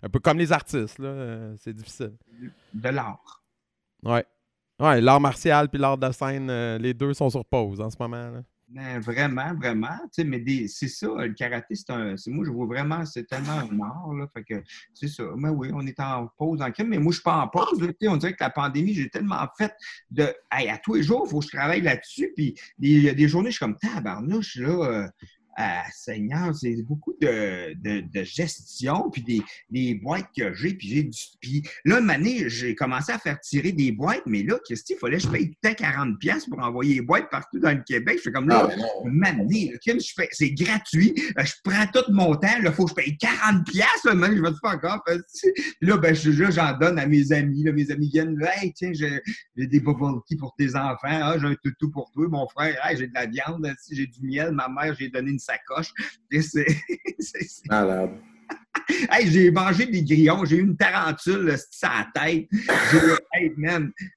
[0.05, 2.13] Un peu comme les artistes, euh, c'est difficile.
[2.73, 3.43] De l'art.
[4.05, 4.25] Ouais.
[4.79, 7.97] Ouais, l'art martial puis l'art de scène, euh, les deux sont sur pause en ce
[7.99, 8.31] moment.
[8.31, 8.43] Là.
[8.75, 9.99] Ben, vraiment, vraiment.
[10.15, 12.15] Tu sais, mais c'est ça, le karaté, c'est un.
[12.29, 14.27] moi, je vois vraiment, c'est tellement un art, là.
[14.33, 14.63] Fait que
[14.95, 15.25] c'est ça.
[15.37, 17.79] Mais oui, on est en pause en crime, mais moi, je suis pas en pause.
[17.79, 19.75] Tu sais, on dirait que la pandémie, j'ai tellement fait
[20.11, 20.33] de.
[20.51, 22.33] Hey, à tous les jours, il faut que je travaille là-dessus.
[22.35, 24.69] Puis il y a des journées, je suis comme tabarnouche, là.
[24.71, 25.09] euh,
[25.57, 30.89] ah, Seigneur, c'est beaucoup de, de, de gestion, puis des, des boîtes que j'ai, puis
[30.89, 31.19] j'ai du...
[31.41, 34.99] Puis là, une année, j'ai commencé à faire tirer des boîtes, mais là, Christy, il
[34.99, 37.71] fallait que je paye tout le temps 40 pièces pour envoyer les boîtes partout dans
[37.77, 38.17] le Québec.
[38.19, 38.75] Je fais comme là, Ah,
[40.01, 41.15] je fais- c'est gratuit.
[41.39, 42.49] Euh, Je prends tout mon temps.
[42.63, 43.87] Il faut que je paye 40 pièces.
[44.05, 45.03] Je dis pas encore.
[45.81, 47.65] Là, ben, je- là, j'en donne à mes amis.
[47.65, 48.37] Là, mes amis viennent.
[48.39, 49.21] là, Hey, tiens, j'ai
[49.57, 50.99] j'ai des bubble tea pour tes enfants.
[51.03, 52.27] Ah, j'ai un toutou pour toi.
[52.29, 53.71] Mon frère, hey, j'ai de la viande.
[53.81, 55.93] Si j'ai du miel, ma mère, j'ai donné une sacoche.
[56.41, 58.11] C'est- Malade.
[59.11, 62.47] Hey, j'ai mangé des grillons, j'ai eu une tarentule sur la tête.
[62.51, 62.99] J'ai-
[63.35, 63.51] Hey,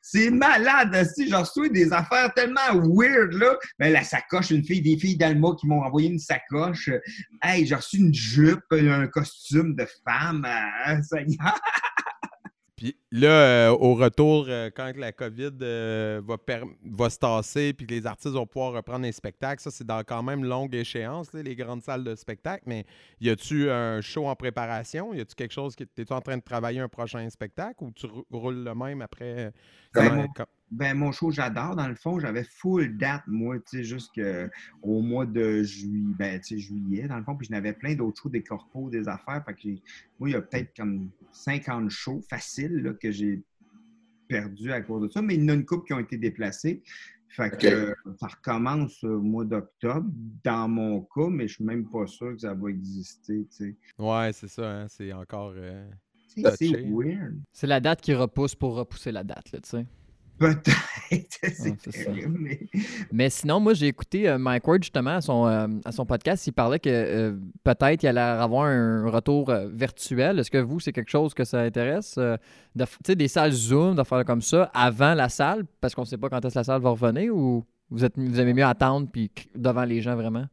[0.01, 3.57] c'est malade, si j'en reçois des affaires tellement weird, là.
[3.79, 6.89] Ben, la sacoche, une fille, des filles d'Alma qui m'ont envoyé une sacoche.
[7.41, 10.45] Hey, j'ai reçu une jupe, un costume de femme.
[11.03, 11.59] Seigneur.
[12.91, 16.37] Puis là, euh, au retour, euh, quand la COVID euh, va,
[16.83, 20.03] va se tasser puis que les artistes vont pouvoir reprendre les spectacles, ça, c'est dans
[20.03, 22.63] quand même longue échéance, là, les grandes salles de spectacle.
[22.67, 22.85] Mais
[23.19, 25.13] y a-tu un show en préparation?
[25.15, 25.87] Y a-tu quelque chose qui.
[25.87, 29.51] T'es-tu en train de travailler un prochain spectacle ou tu rou- roules le même après?
[29.91, 30.27] Comment-
[30.75, 31.75] Ben, mon show, j'adore.
[31.75, 36.55] Dans le fond, j'avais full date, moi, tu sais, jusqu'au mois de juillet, ben, tu
[36.55, 37.35] sais, juillet, dans le fond.
[37.35, 39.41] Puis, j'en avais plein d'autres shows, des corpos, des affaires.
[39.45, 39.81] Fait que j'ai-
[40.19, 43.41] moi, il y a peut-être comme 50 shows faciles là, que j'ai
[44.27, 45.21] perdus à cause de ça.
[45.21, 46.83] Mais il y en a une couple qui ont été déplacés.
[47.29, 50.09] Fait que euh, ça recommence au mois d'octobre,
[50.43, 53.75] dans mon cas, mais je suis même pas sûr que ça va exister, tu sais.
[53.97, 55.53] Ouais, c'est ça, hein, c'est encore.
[55.55, 55.89] euh.
[56.27, 57.37] C'est weird.
[57.53, 59.85] C'est la date qui repousse pour repousser la date, là, tu sais.
[60.39, 61.39] Peut-être.
[61.41, 62.59] c'est terrible, mais...
[63.11, 66.45] Mais sinon, moi, j'ai écouté euh, Mike Ward, justement, à son, euh, à son podcast.
[66.47, 70.39] Il parlait que euh, peut-être il allait avoir un retour virtuel.
[70.39, 72.17] Est-ce que vous, c'est quelque chose que ça intéresse?
[72.17, 76.17] de des salles Zoom, de faire comme ça, avant la salle, parce qu'on ne sait
[76.17, 79.07] pas quand est-ce que la salle va revenir, ou vous, êtes, vous aimez mieux attendre
[79.11, 80.47] puis devant les gens, vraiment?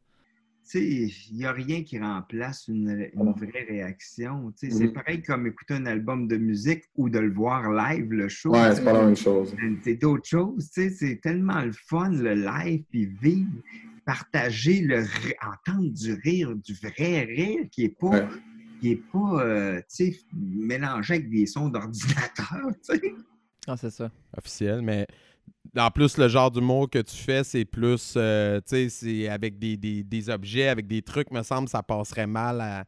[0.80, 4.52] Il n'y a rien qui remplace une, une vraie réaction.
[4.58, 4.92] Tu sais, C'est Mhm.
[4.92, 8.52] pareil comme écouter un album de musique ou de le voir live, le show.
[8.54, 9.54] Ouais, c'est pas la même chose.
[9.82, 10.70] C'est d'autres choses.
[10.70, 13.50] tu sais, C'est tellement le fun, le live, puis vivre,
[14.04, 15.04] partager, le,
[15.42, 18.26] entendre du rire, du vrai rire qui n'est pas, Ouais.
[18.80, 22.66] qui est pas euh, tu sais, mélangé avec des sons d'ordinateur.
[22.88, 23.14] tu sais.
[23.66, 24.10] Ah, c'est ça.
[24.36, 25.06] officiel, mais
[25.76, 29.58] en plus, le genre d'humour que tu fais, c'est plus, euh, tu sais, c'est avec
[29.58, 32.84] des, des- des objets, avec des trucs, me semble, ça passerait mal à,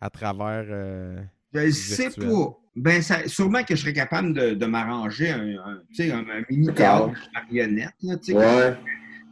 [0.00, 0.64] à travers.
[0.68, 1.20] euh,
[1.52, 2.56] Je ne sais pas.
[2.76, 6.20] Ben, ça, sûrement que je serais capable de, de m'arranger un, un, tu sais, un,
[6.20, 7.94] un mini théâtre marionnette.
[8.02, 8.76] Là, tu sais, Ouais.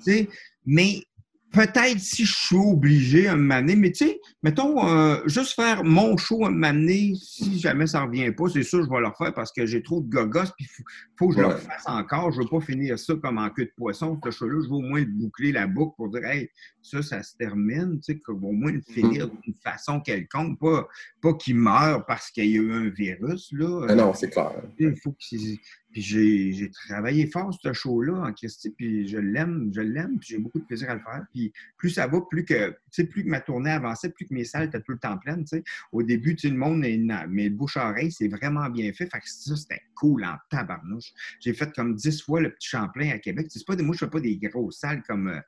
[0.05, 0.29] tu sais.
[0.67, 1.05] mais
[1.53, 6.17] peut-être si je suis obligé à m'amener, mais tu sais, mettons, euh, juste faire mon
[6.17, 9.33] show à m'amener, si jamais ça ne revient pas, c'est sûr je vais le refaire
[9.35, 10.83] parce que j'ai trop de gogos, puis il faut,
[11.19, 12.33] faut que je le refasse encore.
[12.33, 14.19] Je ne veux pas finir ça comme en queue de poisson.
[14.25, 16.49] Ce show-là, je veux au moins le boucler la boucle pour dire, hey,
[16.83, 20.87] ça, ça se termine, tu sais, qu'on au moins le finir d'une façon quelconque, pas,
[21.21, 23.87] pas qu'il meure parce qu'il y a eu un virus, là.
[23.89, 24.53] Mais non, c'est clair.
[24.79, 25.59] Il faut qu'il-
[25.99, 30.39] Puis j'ai travaillé fort ce show-là en Christie, puis je l'aime, je l'aime, puis j'ai
[30.39, 31.25] beaucoup de plaisir à le faire.
[31.33, 34.69] Puis plus ça va, plus que, plus que ma tournée avançait, plus que mes salles
[34.69, 35.45] étaient tout le temps pleines.
[35.91, 39.11] Au début, sais, le monde, est mais le bouche-oreille, c'est vraiment bien fait.
[39.11, 41.13] Fait que ça, c'était cool en tabarnouche.
[41.41, 43.49] J'ai fait comme 10 fois le petit Champlain à Québec.
[43.49, 45.41] C'est pas des, moi, je fais pas des grosses salles comme,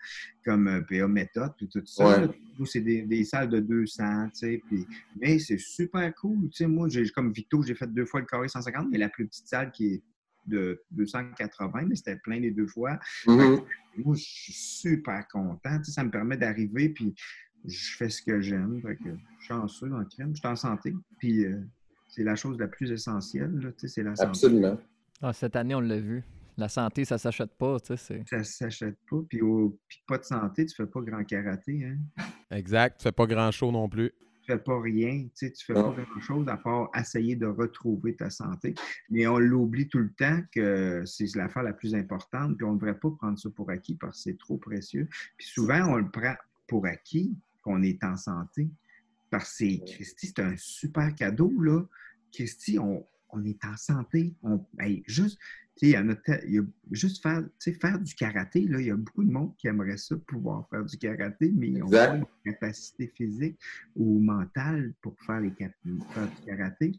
[0.45, 2.23] comme euh, PA Méthode ou tout ça.
[2.23, 2.67] Ouais.
[2.67, 4.63] c'est des, des salles de 200, tu sais.
[4.67, 4.85] Puis,
[5.21, 6.49] mais c'est super cool.
[6.51, 9.09] Tu sais, moi, j'ai, comme Victo, j'ai fait deux fois le carré 150, mais la
[9.09, 10.03] plus petite salle qui est
[10.47, 12.99] de 280, mais c'était plein les deux fois.
[13.27, 13.61] Mhm.
[13.99, 15.79] Moi, je suis super content.
[15.79, 17.15] Tu sais, ça me permet d'arriver, puis
[17.65, 18.81] je fais ce que j'aime.
[18.83, 20.95] Que je suis chanceux en crème, je suis en santé.
[21.19, 21.61] Puis euh,
[22.09, 24.29] c'est la chose la plus essentielle, là, tu sais, c'est la santé.
[24.29, 24.79] Absolument.
[25.23, 26.25] Ah, cette année, on l'a vu.
[26.57, 28.23] La santé, ça s'achète pas, tu sais.
[28.29, 29.17] Ça ne s'achète pas.
[29.29, 31.85] Puis, au, puis pas de santé, tu fais pas grand karaté.
[31.85, 32.25] Hein?
[32.51, 32.99] Exact.
[32.99, 34.13] Tu fais pas grand chose non plus.
[34.51, 35.93] Tu fais pas rien, tu sais, tu fais Non.
[35.95, 38.75] pas grand-chose à part essayer de retrouver ta santé.
[39.09, 42.79] Mais on l'oublie tout le temps que c'est l'affaire la plus importante, puis on ne
[42.79, 45.09] devrait pas prendre ça pour acquis parce que c'est trop précieux.
[45.37, 46.35] Puis souvent, on le prend
[46.67, 48.69] pour acquis qu'on est en santé.
[49.31, 51.83] Parce que c'est- Christy, c'est un super cadeau, là.
[52.33, 54.35] Christy, on, on est en santé.
[54.43, 55.39] On, hey, juste,
[55.83, 56.05] il y a
[56.91, 57.43] juste faire,
[57.81, 60.85] faire du karaté, là, il y a beaucoup de monde qui aimerait ça, pouvoir faire
[60.85, 62.21] du karaté, mais ils n'ont Exact.
[62.21, 63.59] pas la capacité physique
[63.97, 65.73] ou mentale pour faire, les, cap-
[66.13, 66.93] faire du karaté.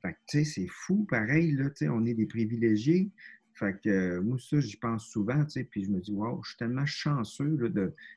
[0.00, 3.10] Fait que, tu sais, c'est fou, pareil, là, tu sais, on est des privilégiés.
[3.54, 6.40] Fait que, euh, moi, ça, j'y pense souvent, tu sais, puis je me dis, wow,
[6.42, 7.56] je suis tellement chanceux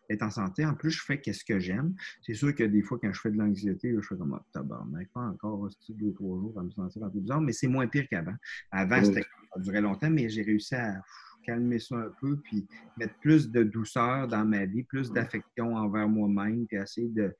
[0.09, 0.65] d'être en santé.
[0.65, 1.93] En plus, je fais qu'est-ce que j'aime.
[2.21, 5.09] C'est sûr que des fois, quand je fais de l'anxiété, je fais comme, ah, tabarnak,
[5.13, 7.87] pas encore, hostie, deux, trois jours, à me sentir un peu bizarre, mais c'est moins
[7.87, 8.35] pire qu'avant.
[8.71, 9.05] Avant, Oui.
[9.05, 11.03] c'était, ça durait longtemps, mais j'ai réussi à pff,
[11.45, 12.65] calmer ça un peu, puis
[12.97, 17.35] mettre plus de douceur dans ma vie, plus d'affection envers moi-même, puis essayer de,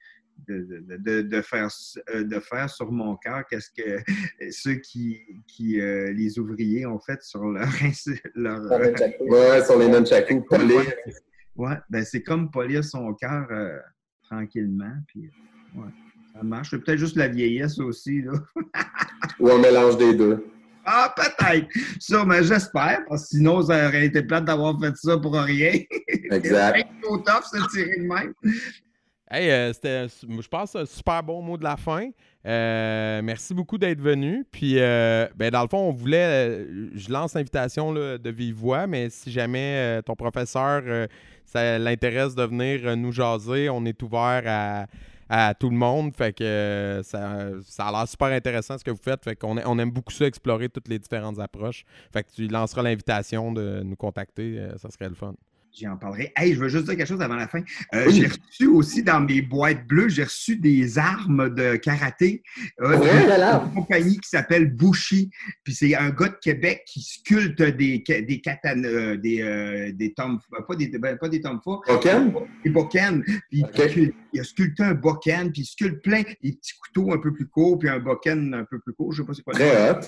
[0.48, 1.68] de, de- faire,
[2.14, 4.04] euh, de faire sur mon cœur qu'est-ce que
[4.52, 7.68] ceux qui, qui euh, les ouvriers ont fait sur leur,
[8.36, 8.62] leur
[9.22, 10.82] Ouais, sur les nunchakus, polir.
[11.56, 13.78] ouais, ben c'est comme polir son cœur euh,
[14.24, 15.30] tranquillement, puis
[15.76, 15.90] ouais,
[16.34, 16.70] ça marche.
[16.72, 18.34] C'est peut-être juste la vieillesse aussi, là.
[19.40, 20.46] Ou un mélange des deux.
[20.86, 21.68] Ah, peut-être!
[22.00, 25.74] Ça, mais j'espère, parce que sinon, ça aurait été plate d'avoir fait ça pour rien.
[26.30, 26.88] Exact.
[27.42, 28.34] C'est de même.
[29.32, 32.12] Hey, euh, c'était, je pense, un super bon mot de la fin.
[32.46, 34.46] Euh, merci beaucoup d'être venu.
[34.52, 38.86] Puis, euh, ben, dans le fond, on voulait, je lance l'invitation là, de vive voix,
[38.86, 40.84] mais si jamais ton professeur,
[41.44, 44.86] ça l'intéresse de venir nous jaser, on est ouvert à,
[45.28, 46.16] à tout le monde.
[46.16, 49.24] Fait que ça, ça a l'air super intéressant ce que vous faites.
[49.24, 51.84] Fait qu'on on aime beaucoup ça, explorer toutes les différentes approches.
[52.14, 54.68] Fait que tu lanceras l'invitation de nous contacter.
[54.78, 55.34] ça serait le fun.
[55.82, 56.32] J'en parlerai.
[56.38, 57.62] Hey, je veux juste dire quelque chose avant la fin.
[57.94, 62.44] Euh, J'ai reçu aussi dans mes boîtes bleues, j'ai reçu des armes de karaté
[62.82, 65.30] euh, d'une compagnie qui s'appelle Bushi.
[65.64, 70.14] Puis c'est un gars de Québec qui sculpte des, des katanas, euh, des, euh, des
[70.14, 72.34] tomes, pas des, ben, pas des tomes Boken?
[72.64, 73.24] des boken.
[73.50, 73.66] Puis
[74.34, 77.48] il, a sculpté un boken, puis il sculpte plein des petits couteaux un peu plus
[77.48, 79.12] courts, puis un boken un peu plus court.
[79.12, 79.54] Je sais pas c'est quoi.
[79.54, 80.00] Très hot.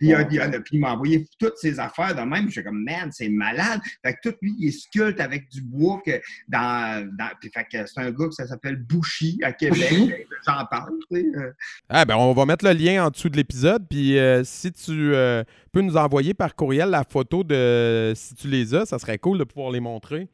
[0.00, 2.46] Puis, il a- il a- puis il m'a envoyé toutes ses affaires de même.
[2.46, 3.80] Je suis comme, man, c'est malade.
[4.04, 7.06] Fait que tout lui, il est sculpte avec du bois que dans.
[7.16, 9.78] dans puis fait que c'est un gars que ça s'appelle Bouchy à Québec.
[9.90, 10.12] Bouchy?
[10.46, 11.26] J'en parle, tu sais.
[11.36, 11.52] euh.
[11.88, 13.86] Ah ben on va mettre le lien en dessous de l'épisode.
[13.88, 18.48] Puis euh, si tu euh, peux nous envoyer par courriel la photo de si tu
[18.48, 20.28] les as, ça serait cool de pouvoir les montrer.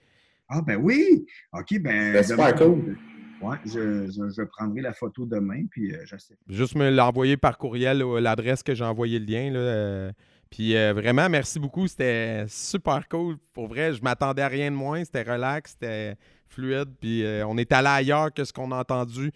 [0.49, 1.27] Ah, ben oui.
[1.53, 2.13] OK, ben.
[2.15, 2.97] C'est super demain, cool.
[3.41, 6.37] Ouais, je, je, je prendrai la photo demain, puis euh, je sais.
[6.49, 9.51] Juste me l'envoyer par courriel à l'adresse que j'ai envoyé le lien.
[9.51, 10.13] Là, euh,
[10.51, 11.87] puis euh, vraiment, merci beaucoup.
[11.87, 13.37] C'était super cool.
[13.53, 15.05] Pour vrai, je m'attendais à rien de moins.
[15.05, 16.17] C'était relax, c'était
[16.49, 16.89] fluide.
[17.01, 19.33] Puis euh, on est allé ailleurs que ce qu'on a entendu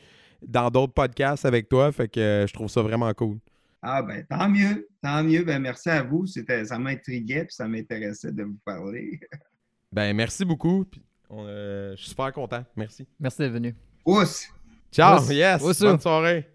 [0.47, 1.93] dans d'autres podcasts avec toi.
[1.93, 3.39] Fait que euh, je trouve ça vraiment cool.
[3.83, 4.89] Ah, ben tant mieux.
[5.03, 5.43] Tant mieux.
[5.45, 6.27] Ben merci à vous.
[6.27, 9.21] C'était, ça m'intriguait, puis ça m'intéressait de vous parler.
[9.93, 10.85] Ben merci beaucoup.
[10.85, 12.65] Puis, on, euh, je suis super content.
[12.77, 13.07] Merci.
[13.19, 13.75] Merci d'être venu.
[14.05, 14.49] Ousse!
[14.93, 15.63] Ciao, yes.
[15.63, 15.81] Ousse.
[15.81, 16.49] Bonne soirée.